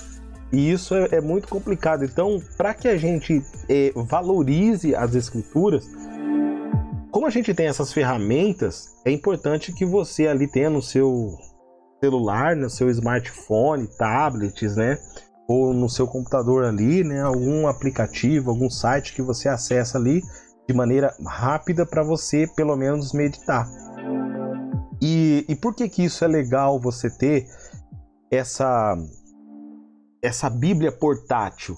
E 0.52 0.72
isso 0.72 0.94
é, 0.94 1.08
é 1.14 1.22
muito 1.22 1.48
complicado. 1.48 2.06
Então, 2.06 2.40
para 2.56 2.76
que 2.76 2.88
a 2.88 2.96
gente 2.96 3.44
é, 3.68 3.92
valorize 3.96 4.96
as 4.96 5.16
escrituras, 5.16 5.90
como 7.12 7.26
a 7.26 7.30
gente 7.32 7.54
tem 7.54 7.68
essas 7.68 7.92
ferramentas, 7.92 8.96
é 9.04 9.12
importante 9.12 9.74
que 9.74 9.86
você 9.86 10.28
ali 10.28 10.48
tenha 10.48 10.70
no 10.70 10.82
seu 10.82 11.36
celular, 12.00 12.56
no 12.56 12.70
seu 12.70 12.90
smartphone, 12.90 13.88
tablets, 13.98 14.76
né? 14.76 15.00
Ou 15.48 15.74
no 15.74 15.90
seu 15.90 16.08
computador 16.08 16.66
ali, 16.66 17.04
né? 17.04 17.22
Algum 17.22 17.68
aplicativo, 17.68 18.52
algum 18.52 18.70
site 18.70 19.14
que 19.14 19.22
você 19.22 19.50
acessa 19.50 19.98
ali 19.98 20.22
de 20.68 20.74
maneira 20.74 21.14
rápida 21.26 21.86
para 21.86 22.04
você 22.04 22.48
pelo 22.56 22.76
menos 22.76 23.14
meditar. 23.14 23.68
E, 25.02 25.46
e 25.50 25.56
por 25.56 25.76
que 25.76 25.90
que 25.90 26.04
isso 26.04 26.24
é 26.24 26.28
legal 26.28 26.80
você 26.80 27.10
ter 27.10 27.46
essa 28.32 28.96
essa 30.22 30.50
Bíblia 30.50 30.90
portátil, 30.90 31.78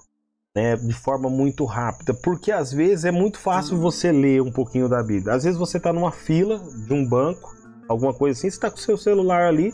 né, 0.55 0.75
de 0.75 0.93
forma 0.93 1.27
muito 1.27 1.65
rápida? 1.65 2.13
Porque 2.13 2.51
às 2.51 2.71
vezes 2.71 3.05
é 3.05 3.11
muito 3.11 3.39
fácil 3.39 3.79
você 3.79 4.11
ler 4.11 4.41
um 4.41 4.51
pouquinho 4.51 4.87
da 4.87 5.01
Bíblia. 5.01 5.33
Às 5.33 5.43
vezes 5.43 5.57
você 5.57 5.77
está 5.77 5.91
numa 5.91 6.11
fila 6.11 6.59
de 6.85 6.93
um 6.93 7.03
banco, 7.03 7.55
alguma 7.89 8.13
coisa 8.13 8.37
assim, 8.37 8.49
você 8.49 8.55
está 8.55 8.69
com 8.69 8.77
seu 8.77 8.95
celular 8.95 9.47
ali, 9.47 9.73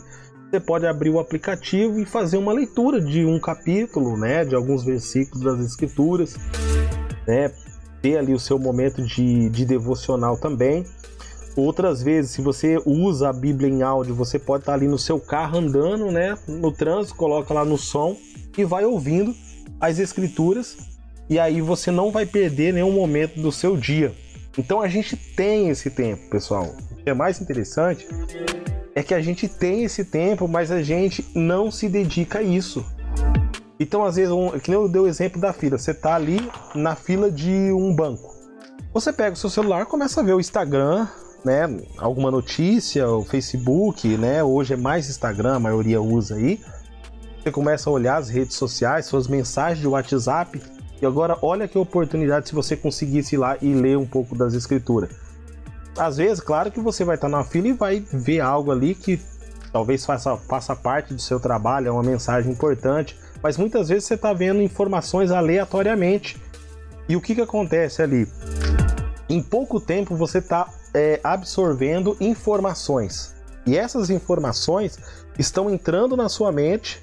você 0.50 0.58
pode 0.58 0.86
abrir 0.86 1.10
o 1.10 1.18
aplicativo 1.18 1.98
e 2.00 2.06
fazer 2.06 2.38
uma 2.38 2.52
leitura 2.52 3.00
de 3.00 3.24
um 3.26 3.38
capítulo, 3.38 4.16
né, 4.16 4.46
de 4.46 4.54
alguns 4.54 4.82
versículos 4.82 5.44
das 5.44 5.60
Escrituras, 5.60 6.36
né? 7.26 7.52
Ter 8.02 8.18
ali 8.18 8.34
o 8.34 8.38
seu 8.38 8.58
momento 8.58 9.00
de, 9.00 9.48
de 9.48 9.64
devocional 9.64 10.36
também. 10.36 10.84
Outras 11.56 12.02
vezes, 12.02 12.32
se 12.32 12.42
você 12.42 12.80
usa 12.84 13.28
a 13.28 13.32
Bíblia 13.32 13.68
em 13.68 13.82
áudio, 13.82 14.14
você 14.14 14.38
pode 14.38 14.62
estar 14.62 14.74
ali 14.74 14.88
no 14.88 14.98
seu 14.98 15.20
carro 15.20 15.58
andando, 15.58 16.10
né? 16.10 16.36
No 16.48 16.72
trânsito, 16.72 17.14
coloca 17.14 17.54
lá 17.54 17.64
no 17.64 17.78
som 17.78 18.16
e 18.56 18.64
vai 18.64 18.84
ouvindo 18.84 19.34
as 19.80 19.98
escrituras. 19.98 20.76
E 21.28 21.38
aí 21.38 21.60
você 21.60 21.90
não 21.90 22.10
vai 22.10 22.26
perder 22.26 22.72
nenhum 22.72 22.92
momento 22.92 23.40
do 23.40 23.52
seu 23.52 23.76
dia. 23.76 24.12
Então 24.58 24.80
a 24.80 24.88
gente 24.88 25.16
tem 25.16 25.68
esse 25.68 25.90
tempo, 25.90 26.28
pessoal. 26.28 26.74
O 26.90 26.96
que 26.96 27.10
é 27.10 27.14
mais 27.14 27.40
interessante 27.40 28.06
é 28.94 29.02
que 29.02 29.14
a 29.14 29.20
gente 29.20 29.48
tem 29.48 29.84
esse 29.84 30.04
tempo, 30.04 30.46
mas 30.48 30.70
a 30.70 30.82
gente 30.82 31.24
não 31.34 31.70
se 31.70 31.88
dedica 31.88 32.40
a 32.40 32.42
isso. 32.42 32.84
Então, 33.82 34.04
às 34.04 34.14
vezes, 34.14 34.30
um, 34.30 34.50
que 34.60 34.70
nem 34.70 34.78
eu 34.78 34.88
dei 34.88 35.02
o 35.02 35.08
exemplo 35.08 35.40
da 35.40 35.52
fila, 35.52 35.76
você 35.76 35.92
tá 35.92 36.14
ali 36.14 36.38
na 36.72 36.94
fila 36.94 37.28
de 37.28 37.72
um 37.72 37.92
banco. 37.92 38.32
Você 38.94 39.12
pega 39.12 39.32
o 39.32 39.36
seu 39.36 39.50
celular, 39.50 39.86
começa 39.86 40.20
a 40.20 40.22
ver 40.22 40.34
o 40.34 40.40
Instagram, 40.40 41.08
né, 41.44 41.62
alguma 41.98 42.30
notícia, 42.30 43.08
o 43.08 43.24
Facebook, 43.24 44.16
né, 44.16 44.44
hoje 44.44 44.74
é 44.74 44.76
mais 44.76 45.10
Instagram, 45.10 45.56
a 45.56 45.58
maioria 45.58 46.00
usa 46.00 46.36
aí. 46.36 46.60
Você 47.42 47.50
começa 47.50 47.90
a 47.90 47.92
olhar 47.92 48.18
as 48.18 48.28
redes 48.28 48.54
sociais, 48.54 49.06
suas 49.06 49.26
mensagens 49.26 49.80
de 49.80 49.88
WhatsApp, 49.88 50.62
e 51.00 51.04
agora 51.04 51.36
olha 51.42 51.66
que 51.66 51.76
oportunidade 51.76 52.48
se 52.48 52.54
você 52.54 52.76
conseguisse 52.76 53.34
ir 53.34 53.38
lá 53.38 53.56
e 53.60 53.74
ler 53.74 53.98
um 53.98 54.06
pouco 54.06 54.36
das 54.36 54.54
escrituras. 54.54 55.10
Às 55.98 56.18
vezes, 56.18 56.40
claro 56.40 56.70
que 56.70 56.80
você 56.80 57.04
vai 57.04 57.16
estar 57.16 57.28
na 57.28 57.42
fila 57.42 57.66
e 57.66 57.72
vai 57.72 57.98
ver 57.98 58.38
algo 58.38 58.70
ali 58.70 58.94
que 58.94 59.20
talvez 59.72 60.06
faça, 60.06 60.36
faça 60.36 60.76
parte 60.76 61.12
do 61.12 61.20
seu 61.20 61.40
trabalho, 61.40 61.88
é 61.88 61.90
uma 61.90 62.04
mensagem 62.04 62.52
importante, 62.52 63.18
mas 63.42 63.56
muitas 63.56 63.88
vezes 63.88 64.04
você 64.04 64.14
está 64.14 64.32
vendo 64.32 64.62
informações 64.62 65.30
aleatoriamente. 65.30 66.40
E 67.08 67.16
o 67.16 67.20
que, 67.20 67.34
que 67.34 67.40
acontece 67.40 68.00
ali? 68.00 68.28
Em 69.28 69.42
pouco 69.42 69.80
tempo 69.80 70.14
você 70.14 70.38
está 70.38 70.68
é, 70.94 71.20
absorvendo 71.24 72.16
informações. 72.20 73.34
E 73.66 73.76
essas 73.76 74.10
informações 74.10 74.98
estão 75.38 75.70
entrando 75.70 76.16
na 76.16 76.28
sua 76.28 76.52
mente 76.52 77.02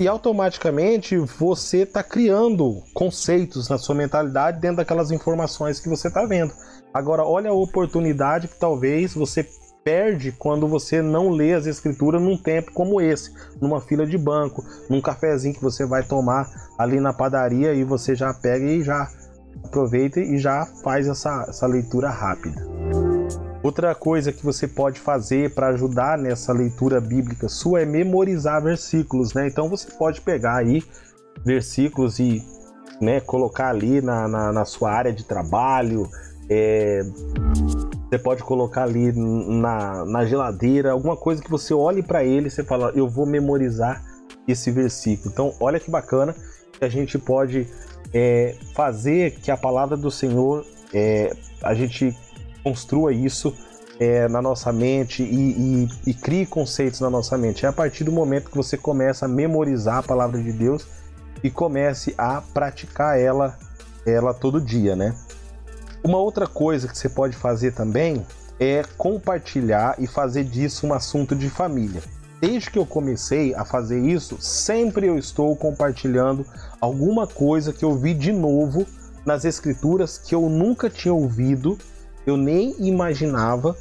e 0.00 0.06
automaticamente 0.06 1.16
você 1.18 1.78
está 1.78 2.02
criando 2.02 2.82
conceitos 2.94 3.68
na 3.68 3.78
sua 3.78 3.94
mentalidade 3.94 4.60
dentro 4.60 4.76
daquelas 4.76 5.10
informações 5.10 5.80
que 5.80 5.88
você 5.88 6.08
está 6.08 6.24
vendo. 6.24 6.52
Agora, 6.94 7.24
olha 7.24 7.50
a 7.50 7.54
oportunidade 7.54 8.48
que 8.48 8.56
talvez 8.56 9.14
você 9.14 9.48
perde 9.88 10.32
quando 10.32 10.68
você 10.68 11.00
não 11.00 11.30
lê 11.30 11.54
as 11.54 11.64
escrituras 11.64 12.20
num 12.20 12.36
tempo 12.36 12.70
como 12.74 13.00
esse, 13.00 13.32
numa 13.58 13.80
fila 13.80 14.06
de 14.06 14.18
banco, 14.18 14.62
num 14.86 15.00
cafezinho 15.00 15.54
que 15.54 15.62
você 15.62 15.86
vai 15.86 16.02
tomar 16.02 16.46
ali 16.78 17.00
na 17.00 17.10
padaria 17.10 17.72
e 17.72 17.84
você 17.84 18.14
já 18.14 18.34
pega 18.34 18.66
e 18.66 18.82
já 18.82 19.08
aproveita 19.64 20.20
e 20.20 20.36
já 20.36 20.66
faz 20.84 21.08
essa, 21.08 21.46
essa 21.48 21.66
leitura 21.66 22.10
rápida. 22.10 22.62
Outra 23.62 23.94
coisa 23.94 24.30
que 24.30 24.44
você 24.44 24.68
pode 24.68 25.00
fazer 25.00 25.54
para 25.54 25.68
ajudar 25.68 26.18
nessa 26.18 26.52
leitura 26.52 27.00
bíblica 27.00 27.48
sua 27.48 27.80
é 27.80 27.86
memorizar 27.86 28.62
versículos, 28.62 29.32
né? 29.32 29.48
Então 29.48 29.70
você 29.70 29.90
pode 29.92 30.20
pegar 30.20 30.56
aí 30.56 30.82
versículos 31.46 32.18
e 32.18 32.42
né, 33.00 33.20
colocar 33.20 33.70
ali 33.70 34.02
na, 34.02 34.28
na, 34.28 34.52
na 34.52 34.64
sua 34.66 34.92
área 34.92 35.14
de 35.14 35.24
trabalho. 35.24 36.06
É, 36.50 37.00
você 38.08 38.18
pode 38.18 38.42
colocar 38.42 38.84
ali 38.84 39.12
na, 39.12 40.04
na 40.06 40.24
geladeira, 40.24 40.92
alguma 40.92 41.16
coisa 41.16 41.42
que 41.42 41.50
você 41.50 41.74
olhe 41.74 42.02
para 42.02 42.24
ele 42.24 42.46
e 42.46 42.50
você 42.50 42.64
fala, 42.64 42.90
eu 42.94 43.06
vou 43.06 43.26
memorizar 43.26 44.02
esse 44.46 44.70
versículo. 44.70 45.30
Então, 45.30 45.54
olha 45.60 45.78
que 45.78 45.90
bacana 45.90 46.34
que 46.72 46.84
a 46.84 46.88
gente 46.88 47.18
pode 47.18 47.68
é, 48.14 48.56
fazer 48.74 49.32
que 49.32 49.50
a 49.50 49.56
palavra 49.56 49.96
do 49.96 50.10
Senhor, 50.10 50.64
é, 50.94 51.36
a 51.62 51.74
gente 51.74 52.16
construa 52.64 53.12
isso 53.12 53.54
é, 54.00 54.26
na 54.28 54.40
nossa 54.40 54.72
mente 54.72 55.22
e, 55.22 55.84
e, 55.84 55.88
e, 56.06 56.14
crie 56.14 56.46
conceitos 56.46 57.00
na 57.00 57.10
nossa 57.10 57.36
mente. 57.36 57.66
É 57.66 57.68
a 57.68 57.72
partir 57.72 58.04
do 58.04 58.12
momento 58.12 58.50
que 58.50 58.56
você 58.56 58.76
começa 58.76 59.26
a 59.26 59.28
memorizar 59.28 59.98
a 59.98 60.02
palavra 60.02 60.40
de 60.40 60.52
Deus 60.52 60.86
e 61.42 61.50
comece 61.50 62.14
a 62.16 62.40
praticar 62.40 63.18
ela, 63.18 63.58
ela 64.06 64.32
todo 64.32 64.60
dia, 64.60 64.96
né? 64.96 65.14
Uma 66.08 66.16
outra 66.16 66.46
coisa 66.46 66.88
que 66.88 66.96
você 66.96 67.06
pode 67.06 67.36
fazer 67.36 67.74
também 67.74 68.26
é 68.58 68.82
compartilhar 68.96 69.94
e 69.98 70.06
fazer 70.06 70.42
disso 70.42 70.86
um 70.86 70.94
assunto 70.94 71.36
de 71.36 71.50
família. 71.50 72.00
Desde 72.40 72.70
que 72.70 72.78
eu 72.78 72.86
comecei 72.86 73.54
a 73.54 73.62
fazer 73.62 74.00
isso, 74.00 74.38
sempre 74.40 75.06
eu 75.06 75.18
estou 75.18 75.54
compartilhando 75.54 76.46
alguma 76.80 77.26
coisa 77.26 77.74
que 77.74 77.84
eu 77.84 77.94
vi 77.94 78.14
de 78.14 78.32
novo 78.32 78.86
nas 79.26 79.44
escrituras 79.44 80.16
que 80.16 80.34
eu 80.34 80.48
nunca 80.48 80.88
tinha 80.88 81.12
ouvido 81.12 81.76
eu 82.24 82.38
nem 82.38 82.74
imaginava. 82.78 83.76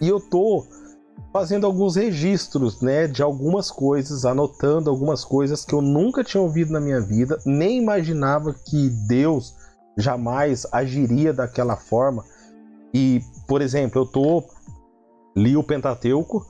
E 0.00 0.08
eu 0.08 0.18
tô 0.18 0.66
fazendo 1.32 1.66
alguns 1.66 1.94
registros, 1.94 2.80
né, 2.80 3.06
de 3.06 3.22
algumas 3.22 3.70
coisas, 3.70 4.24
anotando 4.24 4.90
algumas 4.90 5.24
coisas 5.24 5.64
que 5.64 5.72
eu 5.72 5.80
nunca 5.80 6.24
tinha 6.24 6.42
ouvido 6.42 6.72
na 6.72 6.80
minha 6.80 7.00
vida, 7.00 7.38
nem 7.46 7.78
imaginava 7.78 8.52
que 8.52 8.88
Deus 9.06 9.54
jamais 9.96 10.66
agiria 10.72 11.32
daquela 11.32 11.76
forma. 11.76 12.24
E, 12.92 13.20
por 13.46 13.62
exemplo, 13.62 14.02
eu 14.02 14.06
tô 14.06 14.44
li 15.36 15.56
o 15.56 15.62
Pentateuco, 15.62 16.44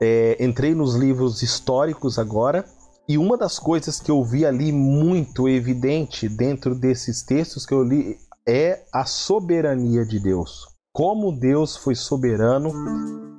é, 0.00 0.42
entrei 0.42 0.74
nos 0.74 0.94
livros 0.94 1.42
históricos 1.42 2.18
agora, 2.18 2.64
e 3.08 3.18
uma 3.18 3.36
das 3.36 3.58
coisas 3.58 4.00
que 4.00 4.10
eu 4.10 4.24
vi 4.24 4.46
ali 4.46 4.72
muito 4.72 5.48
evidente 5.48 6.28
dentro 6.28 6.74
desses 6.74 7.22
textos 7.22 7.66
que 7.66 7.74
eu 7.74 7.82
li 7.82 8.16
é 8.46 8.82
a 8.92 9.04
soberania 9.04 10.04
de 10.04 10.18
Deus 10.18 10.74
como 10.94 11.32
Deus 11.32 11.76
foi 11.76 11.96
soberano 11.96 12.70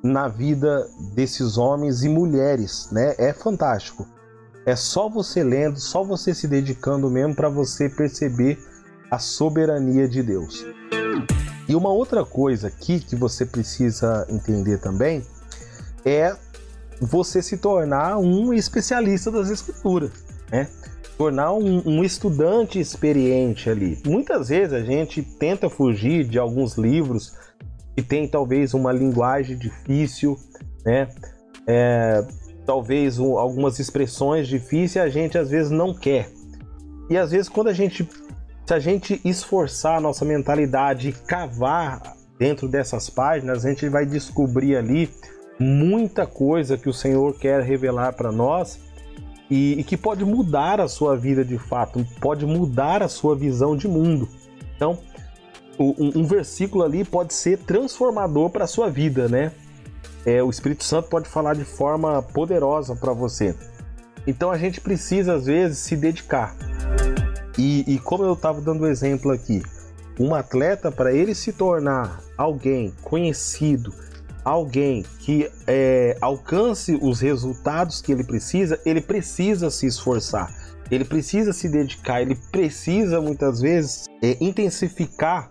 na 0.04 0.28
vida 0.28 0.86
desses 1.16 1.58
homens 1.58 2.04
e 2.04 2.10
mulheres, 2.10 2.90
né? 2.92 3.16
É 3.18 3.32
fantástico. 3.32 4.06
É 4.66 4.76
só 4.76 5.08
você 5.08 5.42
lendo, 5.42 5.80
só 5.80 6.04
você 6.04 6.34
se 6.34 6.50
dedicando 6.50 7.10
mesmo 7.10 7.34
para 7.34 7.48
você 7.48 7.88
perceber 7.88 8.60
a 9.10 9.20
soberania 9.20 10.08
de 10.08 10.22
Deus. 10.22 10.66
E 11.68 11.76
uma 11.76 11.90
outra 11.90 12.24
coisa 12.24 12.68
aqui 12.68 13.00
que 13.00 13.16
você 13.16 13.46
precisa 13.46 14.26
entender 14.30 14.80
também 14.80 15.24
é 16.06 16.36
você 17.02 17.42
se 17.42 17.58
tornar 17.58 18.18
um 18.18 18.54
especialista 18.54 19.32
das 19.32 19.50
escrituras, 19.50 20.12
né? 20.52 20.68
tornar 21.18 21.54
um, 21.54 21.82
um, 21.86 22.04
estudante 22.04 22.80
experiente 22.80 23.70
ali. 23.70 24.02
Muitas 24.06 24.50
vezes 24.50 24.74
a 24.74 24.82
gente 24.82 25.22
tenta 25.22 25.70
fugir 25.70 26.28
de 26.28 26.38
alguns 26.38 26.78
livros 26.78 27.34
que 27.96 28.04
tem 28.04 28.28
talvez 28.28 28.74
uma 28.74 28.92
linguagem 28.92 29.58
difícil, 29.58 30.38
né? 30.86 31.08
É, 31.66 32.26
talvez 32.66 33.18
um, 33.18 33.38
algumas 33.38 33.80
expressões 33.80 34.48
difíceis 34.48 35.04
a 35.04 35.10
gente 35.10 35.38
às 35.38 35.50
vezes 35.50 35.72
não 35.72 35.94
quer. 35.94 36.30
E 37.10 37.18
às 37.18 37.32
vezes 37.32 37.48
quando 37.48 37.70
a 37.70 37.74
gente 37.74 38.08
se 38.66 38.74
a 38.74 38.80
gente 38.80 39.22
esforçar 39.24 39.98
a 39.98 40.02
nossa 40.02 40.26
mentalidade 40.26 41.10
e 41.10 41.14
cavar 41.14 42.16
dentro 42.38 42.68
dessas 42.68 43.10
páginas, 43.10 43.64
a 43.64 43.70
gente 43.70 43.88
vai 43.88 44.06
descobrir 44.06 44.76
ali 44.76 45.10
muita 45.60 46.26
coisa 46.26 46.78
que 46.78 46.90
o 46.90 46.94
Senhor 46.94 47.38
quer 47.38 47.62
revelar 47.62 48.14
para 48.14 48.32
nós 48.32 48.80
e, 49.50 49.80
e, 49.80 49.84
que 49.84 49.96
pode 49.96 50.26
mudar 50.26 50.82
a 50.82 50.88
sua 50.88 51.16
vida 51.16 51.46
de 51.46 51.58
fato, 51.60 52.06
pode 52.20 52.46
mudar 52.46 53.04
a 53.04 53.08
sua 53.08 53.36
visão 53.36 53.78
de 53.78 53.88
mundo. 53.88 54.28
Então, 54.76 54.98
um, 55.78 56.22
um 56.22 56.24
versículo 56.24 56.84
ali 56.84 57.06
pode 57.06 57.34
ser 57.34 57.60
transformador 57.60 58.50
para 58.50 58.64
a 58.64 58.68
sua 58.68 58.90
vida, 58.90 59.30
né? 59.30 59.52
É, 60.26 60.42
o 60.42 60.50
Espírito 60.50 60.84
Santo 60.84 61.08
pode 61.10 61.30
falar 61.30 61.54
de 61.54 61.64
forma 61.64 62.24
poderosa 62.24 62.96
para 62.96 63.14
você. 63.14 63.56
Então 64.26 64.50
a 64.50 64.58
gente 64.58 64.82
precisa, 64.82 65.36
às 65.36 65.46
vezes, 65.46 65.78
se 65.78 65.96
dedicar. 65.96 66.56
E, 67.58 67.84
e 67.88 68.00
como 68.00 68.24
eu 68.24 68.34
estava 68.34 68.60
dando 68.62 68.86
exemplo 68.88 69.32
aqui, 69.32 69.62
um 70.20 70.34
atleta, 70.34 70.92
para 70.92 71.14
ele 71.14 71.36
se 71.36 71.54
tornar 71.54 72.22
alguém 72.38 72.94
conhecido, 73.02 73.94
alguém 74.44 75.04
que 75.20 75.50
é, 75.68 76.18
alcance 76.22 76.98
os 77.02 77.20
resultados 77.20 78.02
que 78.02 78.12
ele 78.12 78.24
precisa, 78.24 78.80
ele 78.86 79.02
precisa 79.02 79.70
se 79.70 79.88
esforçar, 79.88 80.54
ele 80.92 81.04
precisa 81.04 81.52
se 81.52 81.68
dedicar, 81.68 82.22
ele 82.22 82.36
precisa 82.52 83.20
muitas 83.20 83.60
vezes 83.60 84.06
é, 84.22 84.38
intensificar 84.40 85.50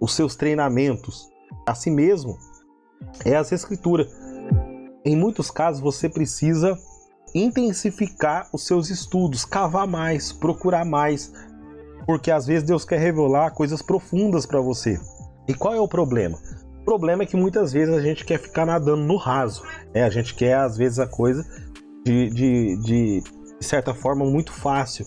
os 0.00 0.14
seus 0.14 0.34
treinamentos 0.34 1.28
a 1.66 1.74
si 1.74 1.90
mesmo 1.90 2.38
é 3.24 3.36
as 3.36 3.52
escrituras. 3.52 4.08
Em 5.04 5.16
muitos 5.16 5.50
casos 5.50 5.80
você 5.80 6.08
precisa 6.08 6.76
intensificar 7.34 8.48
os 8.52 8.66
seus 8.66 8.90
estudos, 8.90 9.44
cavar 9.44 9.86
mais, 9.86 10.32
procurar 10.32 10.84
mais, 10.84 11.32
porque 12.06 12.30
às 12.30 12.46
vezes 12.46 12.62
Deus 12.62 12.84
quer 12.84 12.98
revelar 12.98 13.50
coisas 13.50 13.82
profundas 13.82 14.46
para 14.46 14.60
você. 14.60 14.98
E 15.48 15.54
qual 15.54 15.74
é 15.74 15.80
o 15.80 15.88
problema? 15.88 16.38
O 16.80 16.84
problema 16.84 17.24
é 17.24 17.26
que 17.26 17.36
muitas 17.36 17.72
vezes 17.72 17.94
a 17.94 18.00
gente 18.00 18.24
quer 18.24 18.38
ficar 18.38 18.64
nadando 18.64 19.02
no 19.02 19.16
raso, 19.16 19.62
né? 19.92 20.04
A 20.04 20.10
gente 20.10 20.34
quer 20.34 20.54
às 20.54 20.76
vezes 20.76 20.98
a 20.98 21.06
coisa 21.06 21.44
de, 22.04 22.30
de, 22.30 22.76
de, 22.76 23.20
de 23.20 23.64
certa 23.64 23.92
forma 23.92 24.24
muito 24.24 24.52
fácil. 24.52 25.04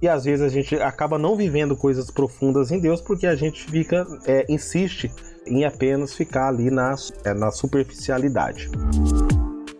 e 0.00 0.08
às 0.08 0.24
vezes 0.24 0.40
a 0.40 0.48
gente 0.48 0.74
acaba 0.76 1.18
não 1.18 1.36
vivendo 1.36 1.76
coisas 1.76 2.10
profundas 2.10 2.70
em 2.70 2.80
Deus 2.80 3.00
porque 3.00 3.26
a 3.26 3.36
gente 3.36 3.70
fica 3.70 4.06
é, 4.26 4.46
insiste 4.48 5.12
em 5.46 5.64
apenas 5.64 6.14
ficar 6.14 6.48
ali 6.48 6.70
na, 6.70 6.94
é, 7.24 7.34
na 7.34 7.50
superficialidade. 7.50 8.70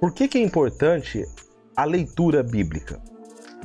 Por 0.01 0.13
que, 0.13 0.29
que 0.29 0.39
é 0.39 0.43
importante 0.43 1.25
a 1.79 1.85
leitura 1.85 2.43
bíblica? 2.43 3.01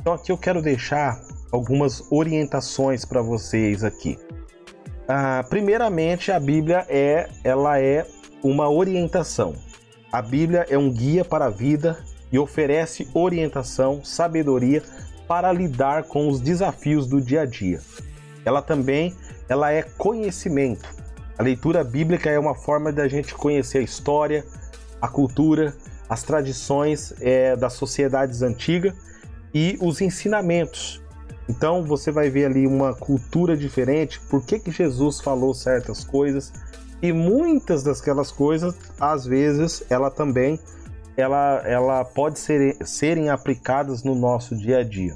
Então 0.00 0.12
aqui 0.12 0.30
eu 0.30 0.38
quero 0.38 0.62
deixar 0.62 1.20
algumas 1.50 2.12
orientações 2.12 3.04
para 3.04 3.20
vocês 3.20 3.82
aqui. 3.82 4.16
Ah, 5.08 5.44
primeiramente, 5.50 6.30
a 6.30 6.38
Bíblia 6.38 6.86
é, 6.88 7.28
ela 7.42 7.80
é 7.80 8.06
uma 8.40 8.70
orientação. 8.70 9.56
A 10.12 10.22
Bíblia 10.22 10.64
é 10.68 10.78
um 10.78 10.92
guia 10.92 11.24
para 11.24 11.46
a 11.46 11.50
vida 11.50 11.98
e 12.30 12.38
oferece 12.38 13.08
orientação, 13.12 14.04
sabedoria 14.04 14.80
para 15.26 15.52
lidar 15.52 16.04
com 16.04 16.28
os 16.28 16.40
desafios 16.40 17.08
do 17.08 17.20
dia 17.20 17.40
a 17.40 17.46
dia. 17.46 17.80
Ela 18.44 18.62
também 18.62 19.12
ela 19.48 19.72
é 19.72 19.82
conhecimento. 19.82 20.88
A 21.36 21.42
leitura 21.42 21.82
bíblica 21.82 22.30
é 22.30 22.38
uma 22.38 22.54
forma 22.54 22.92
da 22.92 23.08
gente 23.08 23.34
conhecer 23.34 23.78
a 23.78 23.82
história, 23.82 24.44
a 25.02 25.08
cultura, 25.08 25.74
as 26.08 26.22
tradições 26.22 27.14
é, 27.20 27.56
das 27.56 27.74
sociedades 27.74 28.42
antigas 28.42 28.94
e 29.52 29.78
os 29.80 30.00
ensinamentos. 30.00 31.02
Então 31.48 31.84
você 31.84 32.10
vai 32.10 32.30
ver 32.30 32.46
ali 32.46 32.66
uma 32.66 32.94
cultura 32.94 33.56
diferente, 33.56 34.20
por 34.30 34.44
que, 34.44 34.58
que 34.58 34.70
Jesus 34.70 35.20
falou 35.20 35.54
certas 35.54 36.02
coisas 36.02 36.52
e 37.02 37.12
muitas 37.12 37.82
daquelas 37.82 38.32
coisas, 38.32 38.74
às 38.98 39.26
vezes, 39.26 39.84
ela 39.90 40.10
também 40.10 40.58
ela, 41.16 41.62
ela 41.64 42.04
pode 42.04 42.38
ser, 42.38 42.76
serem 42.84 43.28
aplicadas 43.28 44.02
no 44.02 44.14
nosso 44.14 44.56
dia 44.56 44.78
a 44.78 44.82
dia. 44.82 45.14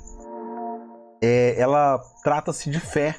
É, 1.22 1.58
ela 1.58 1.98
trata-se 2.22 2.70
de 2.70 2.78
fé. 2.78 3.16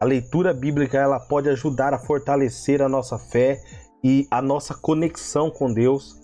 A 0.00 0.04
leitura 0.04 0.52
bíblica 0.52 0.98
ela 0.98 1.20
pode 1.20 1.48
ajudar 1.48 1.92
a 1.92 1.98
fortalecer 1.98 2.82
a 2.82 2.88
nossa 2.88 3.18
fé 3.18 3.60
e 4.02 4.26
a 4.30 4.40
nossa 4.40 4.74
conexão 4.74 5.50
com 5.50 5.72
Deus. 5.72 6.16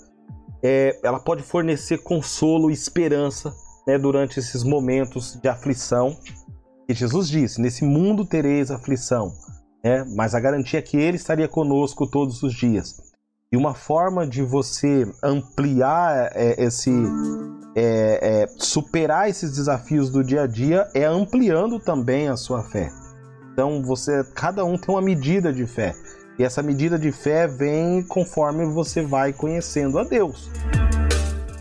É, 0.65 0.99
ela 1.03 1.21
pode 1.21 1.43
fornecer 1.43 1.99
consolo 1.99 2.71
e 2.71 2.73
esperança 2.73 3.55
né, 3.87 3.99
durante 3.99 4.39
esses 4.39 4.65
momentos 4.65 5.39
de 5.41 5.47
aflição. 5.47 6.17
E 6.89 6.95
Jesus 6.95 7.29
disse: 7.29 7.61
Nesse 7.61 7.85
mundo 7.85 8.25
tereis 8.25 8.71
aflição, 8.71 9.31
né, 9.85 10.05
mas 10.17 10.35
a 10.35 10.41
garantia 10.41 10.79
é 10.79 10.83
que 10.83 10.97
Ele 10.97 11.19
estaria 11.19 11.47
conosco 11.47 12.07
todos 12.07 12.43
os 12.43 12.55
dias. 12.55 12.97
E 13.53 13.57
uma 13.57 13.75
forma 13.75 14.27
de 14.27 14.43
você 14.43 15.07
ampliar 15.23 16.31
é, 16.35 16.65
esse. 16.65 16.91
É, 17.77 18.43
é, 18.43 18.47
superar 18.57 19.29
esses 19.29 19.53
desafios 19.53 20.09
do 20.09 20.23
dia 20.23 20.43
a 20.43 20.47
dia 20.47 20.89
é 20.95 21.05
ampliando 21.05 21.79
também 21.79 22.29
a 22.29 22.37
sua 22.37 22.63
fé. 22.63 22.91
Então 23.53 23.83
você, 23.83 24.25
cada 24.35 24.65
um 24.65 24.79
tem 24.79 24.95
uma 24.95 25.03
medida 25.03 25.53
de 25.53 25.67
fé. 25.67 25.95
E 26.39 26.43
essa 26.43 26.63
medida 26.63 26.99
de 26.99 27.13
fé 27.13 27.47
vem 27.47 28.03
conforme 28.03 28.65
você 28.67 29.03
vai 29.03 29.33
conhecendo 29.33 29.99
a 29.99 30.05
Deus. 30.05 30.51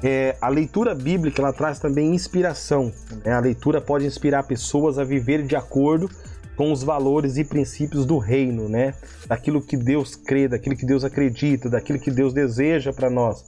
É, 0.02 0.36
a 0.42 0.50
leitura 0.50 0.94
bíblica 0.94 1.42
ela 1.42 1.54
traz 1.54 1.80
também 1.80 2.14
inspiração. 2.14 2.92
Né? 3.24 3.32
A 3.32 3.40
leitura 3.40 3.80
pode 3.80 4.06
inspirar 4.06 4.44
pessoas 4.44 4.98
a 4.98 5.04
viver 5.04 5.44
de 5.44 5.56
acordo 5.56 6.10
com 6.56 6.72
os 6.72 6.84
valores 6.84 7.38
e 7.38 7.44
princípios 7.44 8.06
do 8.06 8.18
reino, 8.18 8.70
né? 8.70 8.94
Daquilo 9.26 9.62
que 9.62 9.76
Deus 9.76 10.16
crê, 10.16 10.48
daquilo 10.48 10.76
que 10.76 10.86
Deus 10.86 11.04
acredita, 11.04 11.70
daquilo 11.70 12.00
que 12.00 12.12
Deus 12.12 12.32
deseja 12.32 12.94
para 12.94 13.10
nós, 13.10 13.46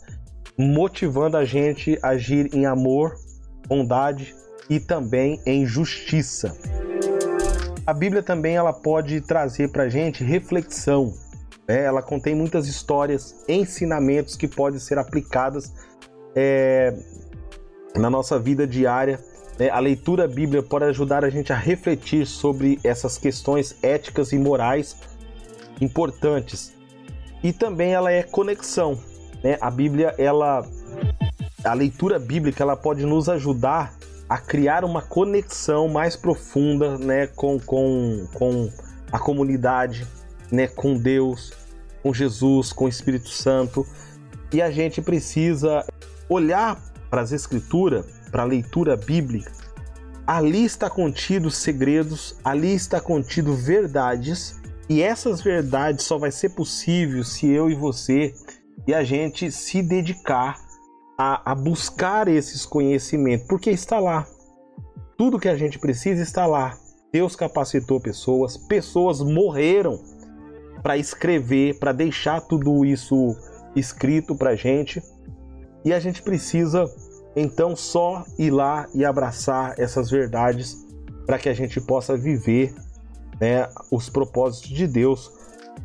motivando 0.58 1.38
a 1.38 1.46
gente 1.46 2.00
a 2.02 2.10
agir 2.10 2.50
em 2.54 2.66
amor, 2.66 3.16
bondade 3.68 4.34
e 4.70 4.80
também 4.80 5.40
em 5.46 5.66
justiça. 5.66 6.56
A 7.86 7.94
Bíblia 7.94 8.24
também 8.24 8.56
ela 8.56 8.74
pode 8.74 9.22
trazer 9.22 9.70
para 9.70 9.88
gente 9.88 10.24
reflexão. 10.24 11.14
Né? 11.68 11.84
Ela 11.84 12.02
contém 12.02 12.36
muitas 12.36 12.68
histórias, 12.68 13.44
ensinamentos 13.48 14.36
que 14.36 14.48
podem 14.48 14.80
ser 14.80 14.98
aplicadas 14.98 15.74
é, 16.36 16.94
na 17.96 18.10
nossa 18.10 18.40
vida 18.40 18.66
diária 18.68 19.20
né, 19.58 19.70
a 19.70 19.80
leitura 19.80 20.28
bíblica 20.28 20.68
pode 20.68 20.86
ajudar 20.86 21.24
a 21.24 21.30
gente 21.30 21.52
a 21.54 21.56
refletir 21.56 22.26
sobre 22.26 22.80
essas 22.84 23.18
questões 23.18 23.76
éticas 23.82 24.32
e 24.32 24.38
morais 24.38 24.96
importantes. 25.80 26.74
E 27.44 27.54
também 27.54 27.94
ela 27.94 28.12
é 28.12 28.24
conexão. 28.24 29.00
Né? 29.44 29.58
A 29.62 29.72
Bíblia, 29.72 30.14
ela, 30.18 30.66
a 31.64 31.74
leitura 31.74 32.20
bíblica, 32.20 32.64
ela 32.64 32.76
pode 32.76 33.06
nos 33.06 33.30
ajudar 33.30 33.94
a 34.28 34.38
criar 34.38 34.84
uma 34.84 35.02
conexão 35.02 35.88
mais 35.88 36.16
profunda, 36.16 36.98
né, 36.98 37.28
com, 37.28 37.60
com, 37.60 38.28
com 38.34 38.72
a 39.12 39.20
comunidade, 39.20 40.08
né, 40.52 40.68
com 40.68 40.96
Deus, 40.96 41.54
com 42.02 42.14
Jesus, 42.14 42.74
com 42.74 42.86
o 42.86 42.90
Espírito 42.90 43.30
Santo. 43.30 43.86
E 44.52 44.62
a 44.62 44.72
gente 44.72 45.02
precisa 45.02 45.86
olhar 46.30 46.82
para 47.10 47.22
as 47.22 47.32
Escrituras 47.32 48.06
para 48.32 48.44
a 48.44 48.46
leitura 48.46 48.98
bíblica, 48.98 49.50
ali 50.28 50.66
está 50.66 50.90
contido 50.90 51.50
segredos, 51.50 52.36
ali 52.44 52.74
está 52.74 53.00
contido 53.00 53.56
verdades, 53.56 54.60
e 54.90 55.02
essas 55.02 55.42
verdades 55.42 56.06
só 56.06 56.18
vai 56.18 56.32
ser 56.32 56.50
possível 56.50 57.24
se 57.24 57.50
eu 57.50 57.70
e 57.70 57.76
você 57.76 58.34
e 58.86 58.94
a 58.94 59.06
gente 59.06 59.52
se 59.52 59.82
dedicar 59.82 60.65
a, 61.18 61.52
a 61.52 61.56
buscar 61.56 62.28
esses 62.28 62.66
conhecimentos, 62.66 63.48
porque 63.48 63.70
está 63.70 64.00
lá. 64.00 64.28
Tudo 65.18 65.40
que 65.40 65.50
a 65.50 65.56
gente 65.56 65.80
precisa 65.80 66.22
está 66.22 66.46
lá. 66.46 66.78
Deus 67.12 67.36
capacitou 67.36 68.00
pessoas, 68.00 68.58
pessoas 68.58 69.22
morreram 69.22 70.02
para 70.84 70.98
escrever, 70.98 71.80
para 71.80 71.92
deixar 71.92 72.42
tudo 72.42 72.86
isso 72.86 73.36
escrito 73.76 74.36
para 74.36 74.56
gente, 74.56 75.02
e 75.84 75.94
a 75.94 76.00
gente 76.00 76.22
precisa 76.22 76.86
então, 77.36 77.76
só 77.76 78.24
ir 78.38 78.50
lá 78.50 78.88
e 78.94 79.04
abraçar 79.04 79.78
essas 79.78 80.10
verdades 80.10 80.78
para 81.26 81.38
que 81.38 81.50
a 81.50 81.54
gente 81.54 81.82
possa 81.82 82.16
viver 82.16 82.74
né, 83.42 83.68
os 83.92 84.10
propósitos 84.10 84.70
de 84.70 84.88
Deus 84.88 85.32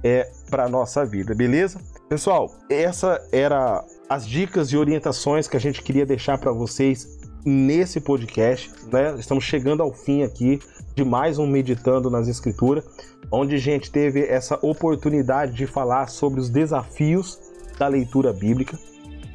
é, 0.05 0.31
para 0.49 0.66
a 0.66 0.69
nossa 0.69 1.05
vida, 1.05 1.35
beleza? 1.35 1.81
Pessoal, 2.09 2.51
essa 2.69 3.21
era 3.33 3.85
as 4.11 4.27
dicas 4.27 4.73
e 4.73 4.77
orientações 4.77 5.46
que 5.46 5.57
a 5.57 5.61
gente 5.61 5.83
queria 5.83 6.05
deixar 6.05 6.37
para 6.37 6.51
vocês 6.51 7.20
nesse 7.46 8.01
podcast. 8.01 8.68
Né? 8.92 9.14
Estamos 9.16 9.44
chegando 9.44 9.85
ao 9.85 9.94
fim 9.94 10.25
aqui 10.25 10.59
de 10.96 11.05
mais 11.05 11.38
um 11.38 11.46
Meditando 11.46 12.11
nas 12.11 12.27
Escrituras, 12.27 12.85
onde 13.31 13.55
a 13.55 13.59
gente 13.59 13.88
teve 13.88 14.25
essa 14.27 14.59
oportunidade 14.62 15.53
de 15.53 15.64
falar 15.64 16.09
sobre 16.09 16.40
os 16.40 16.51
desafios 16.51 17.38
da 17.79 17.87
leitura 17.87 18.33
bíblica. 18.33 18.77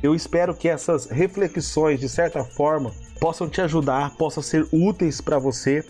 Eu 0.03 0.13
espero 0.13 0.53
que 0.53 0.67
essas 0.67 1.05
reflexões, 1.05 1.97
de 1.97 2.09
certa 2.09 2.43
forma, 2.43 2.91
possam 3.21 3.47
te 3.47 3.61
ajudar, 3.61 4.17
possam 4.17 4.43
ser 4.43 4.67
úteis 4.73 5.21
para 5.21 5.39
você 5.39 5.85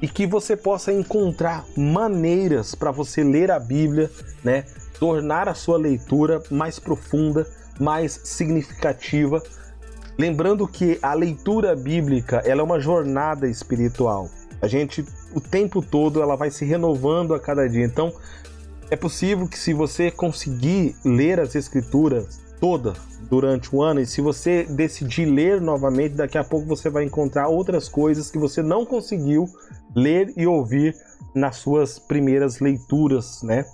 e 0.00 0.06
que 0.06 0.28
você 0.28 0.56
possa 0.56 0.92
encontrar 0.92 1.64
maneiras 1.76 2.72
para 2.72 2.92
você 2.92 3.24
ler 3.24 3.50
a 3.50 3.58
Bíblia, 3.58 4.08
né? 4.44 4.64
Tornar 5.00 5.48
a 5.48 5.54
sua 5.54 5.76
leitura 5.76 6.40
mais 6.52 6.78
profunda, 6.78 7.44
mais 7.78 8.20
significativa. 8.24 9.42
Lembrando 10.18 10.66
que 10.66 10.98
a 11.02 11.14
leitura 11.14 11.76
bíblica 11.76 12.42
ela 12.44 12.60
é 12.60 12.64
uma 12.64 12.80
jornada 12.80 13.48
espiritual. 13.48 14.28
A 14.60 14.66
gente 14.66 15.04
o 15.34 15.40
tempo 15.40 15.82
todo 15.82 16.22
ela 16.22 16.36
vai 16.36 16.50
se 16.50 16.64
renovando 16.64 17.34
a 17.34 17.40
cada 17.40 17.68
dia. 17.68 17.84
Então 17.84 18.12
é 18.90 18.96
possível 18.96 19.46
que 19.46 19.58
se 19.58 19.72
você 19.72 20.10
conseguir 20.10 20.96
ler 21.04 21.38
as 21.40 21.54
escrituras 21.54 22.40
toda 22.60 22.94
durante 23.28 23.74
o 23.74 23.82
ano 23.82 24.00
e 24.00 24.06
se 24.06 24.20
você 24.20 24.64
decidir 24.64 25.26
ler 25.26 25.60
novamente, 25.60 26.14
daqui 26.14 26.38
a 26.38 26.44
pouco 26.44 26.66
você 26.66 26.88
vai 26.88 27.04
encontrar 27.04 27.48
outras 27.48 27.88
coisas 27.88 28.30
que 28.30 28.38
você 28.38 28.62
não 28.62 28.84
conseguiu 28.84 29.46
ler 29.94 30.32
e 30.36 30.46
ouvir 30.46 30.96
nas 31.34 31.56
suas 31.56 31.98
primeiras 31.98 32.60
leituras, 32.60 33.42
né? 33.42 33.64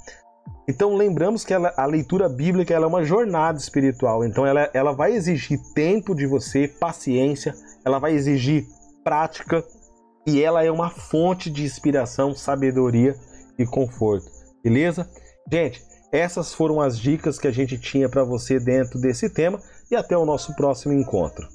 Então 0.67 0.97
lembramos 0.97 1.45
que 1.45 1.53
ela, 1.53 1.73
a 1.77 1.85
leitura 1.85 2.29
bíblica 2.29 2.73
é 2.73 2.79
uma 2.79 3.05
jornada 3.05 3.59
espiritual, 3.59 4.25
então 4.25 4.47
ela, 4.47 4.71
ela 4.73 4.93
vai 4.93 5.13
exigir 5.13 5.61
tempo 5.75 6.15
de 6.15 6.27
você, 6.27 6.67
paciência, 6.69 7.55
ela 7.85 7.99
vai 7.99 8.13
exigir 8.13 8.67
prática 9.03 9.63
e 10.27 10.43
ela 10.43 10.65
é 10.65 10.71
uma 10.71 10.89
fonte 10.89 11.51
de 11.51 11.65
inspiração, 11.65 12.35
sabedoria 12.35 13.15
e 13.59 13.67
conforto, 13.67 14.31
beleza? 14.63 15.09
Gente, 15.53 15.85
essas 16.11 16.55
foram 16.55 16.81
as 16.81 16.99
dicas 16.99 17.39
que 17.39 17.49
a 17.49 17.53
gente 17.53 17.79
tinha 17.79 18.09
para 18.09 18.25
você 18.25 18.59
dentro 18.59 18.99
desse 18.99 19.29
tema 19.29 19.61
e 19.91 19.97
até 19.97 20.17
o 20.17 20.25
nosso 20.25 20.55
próximo 20.55 20.95
encontro. 20.95 21.47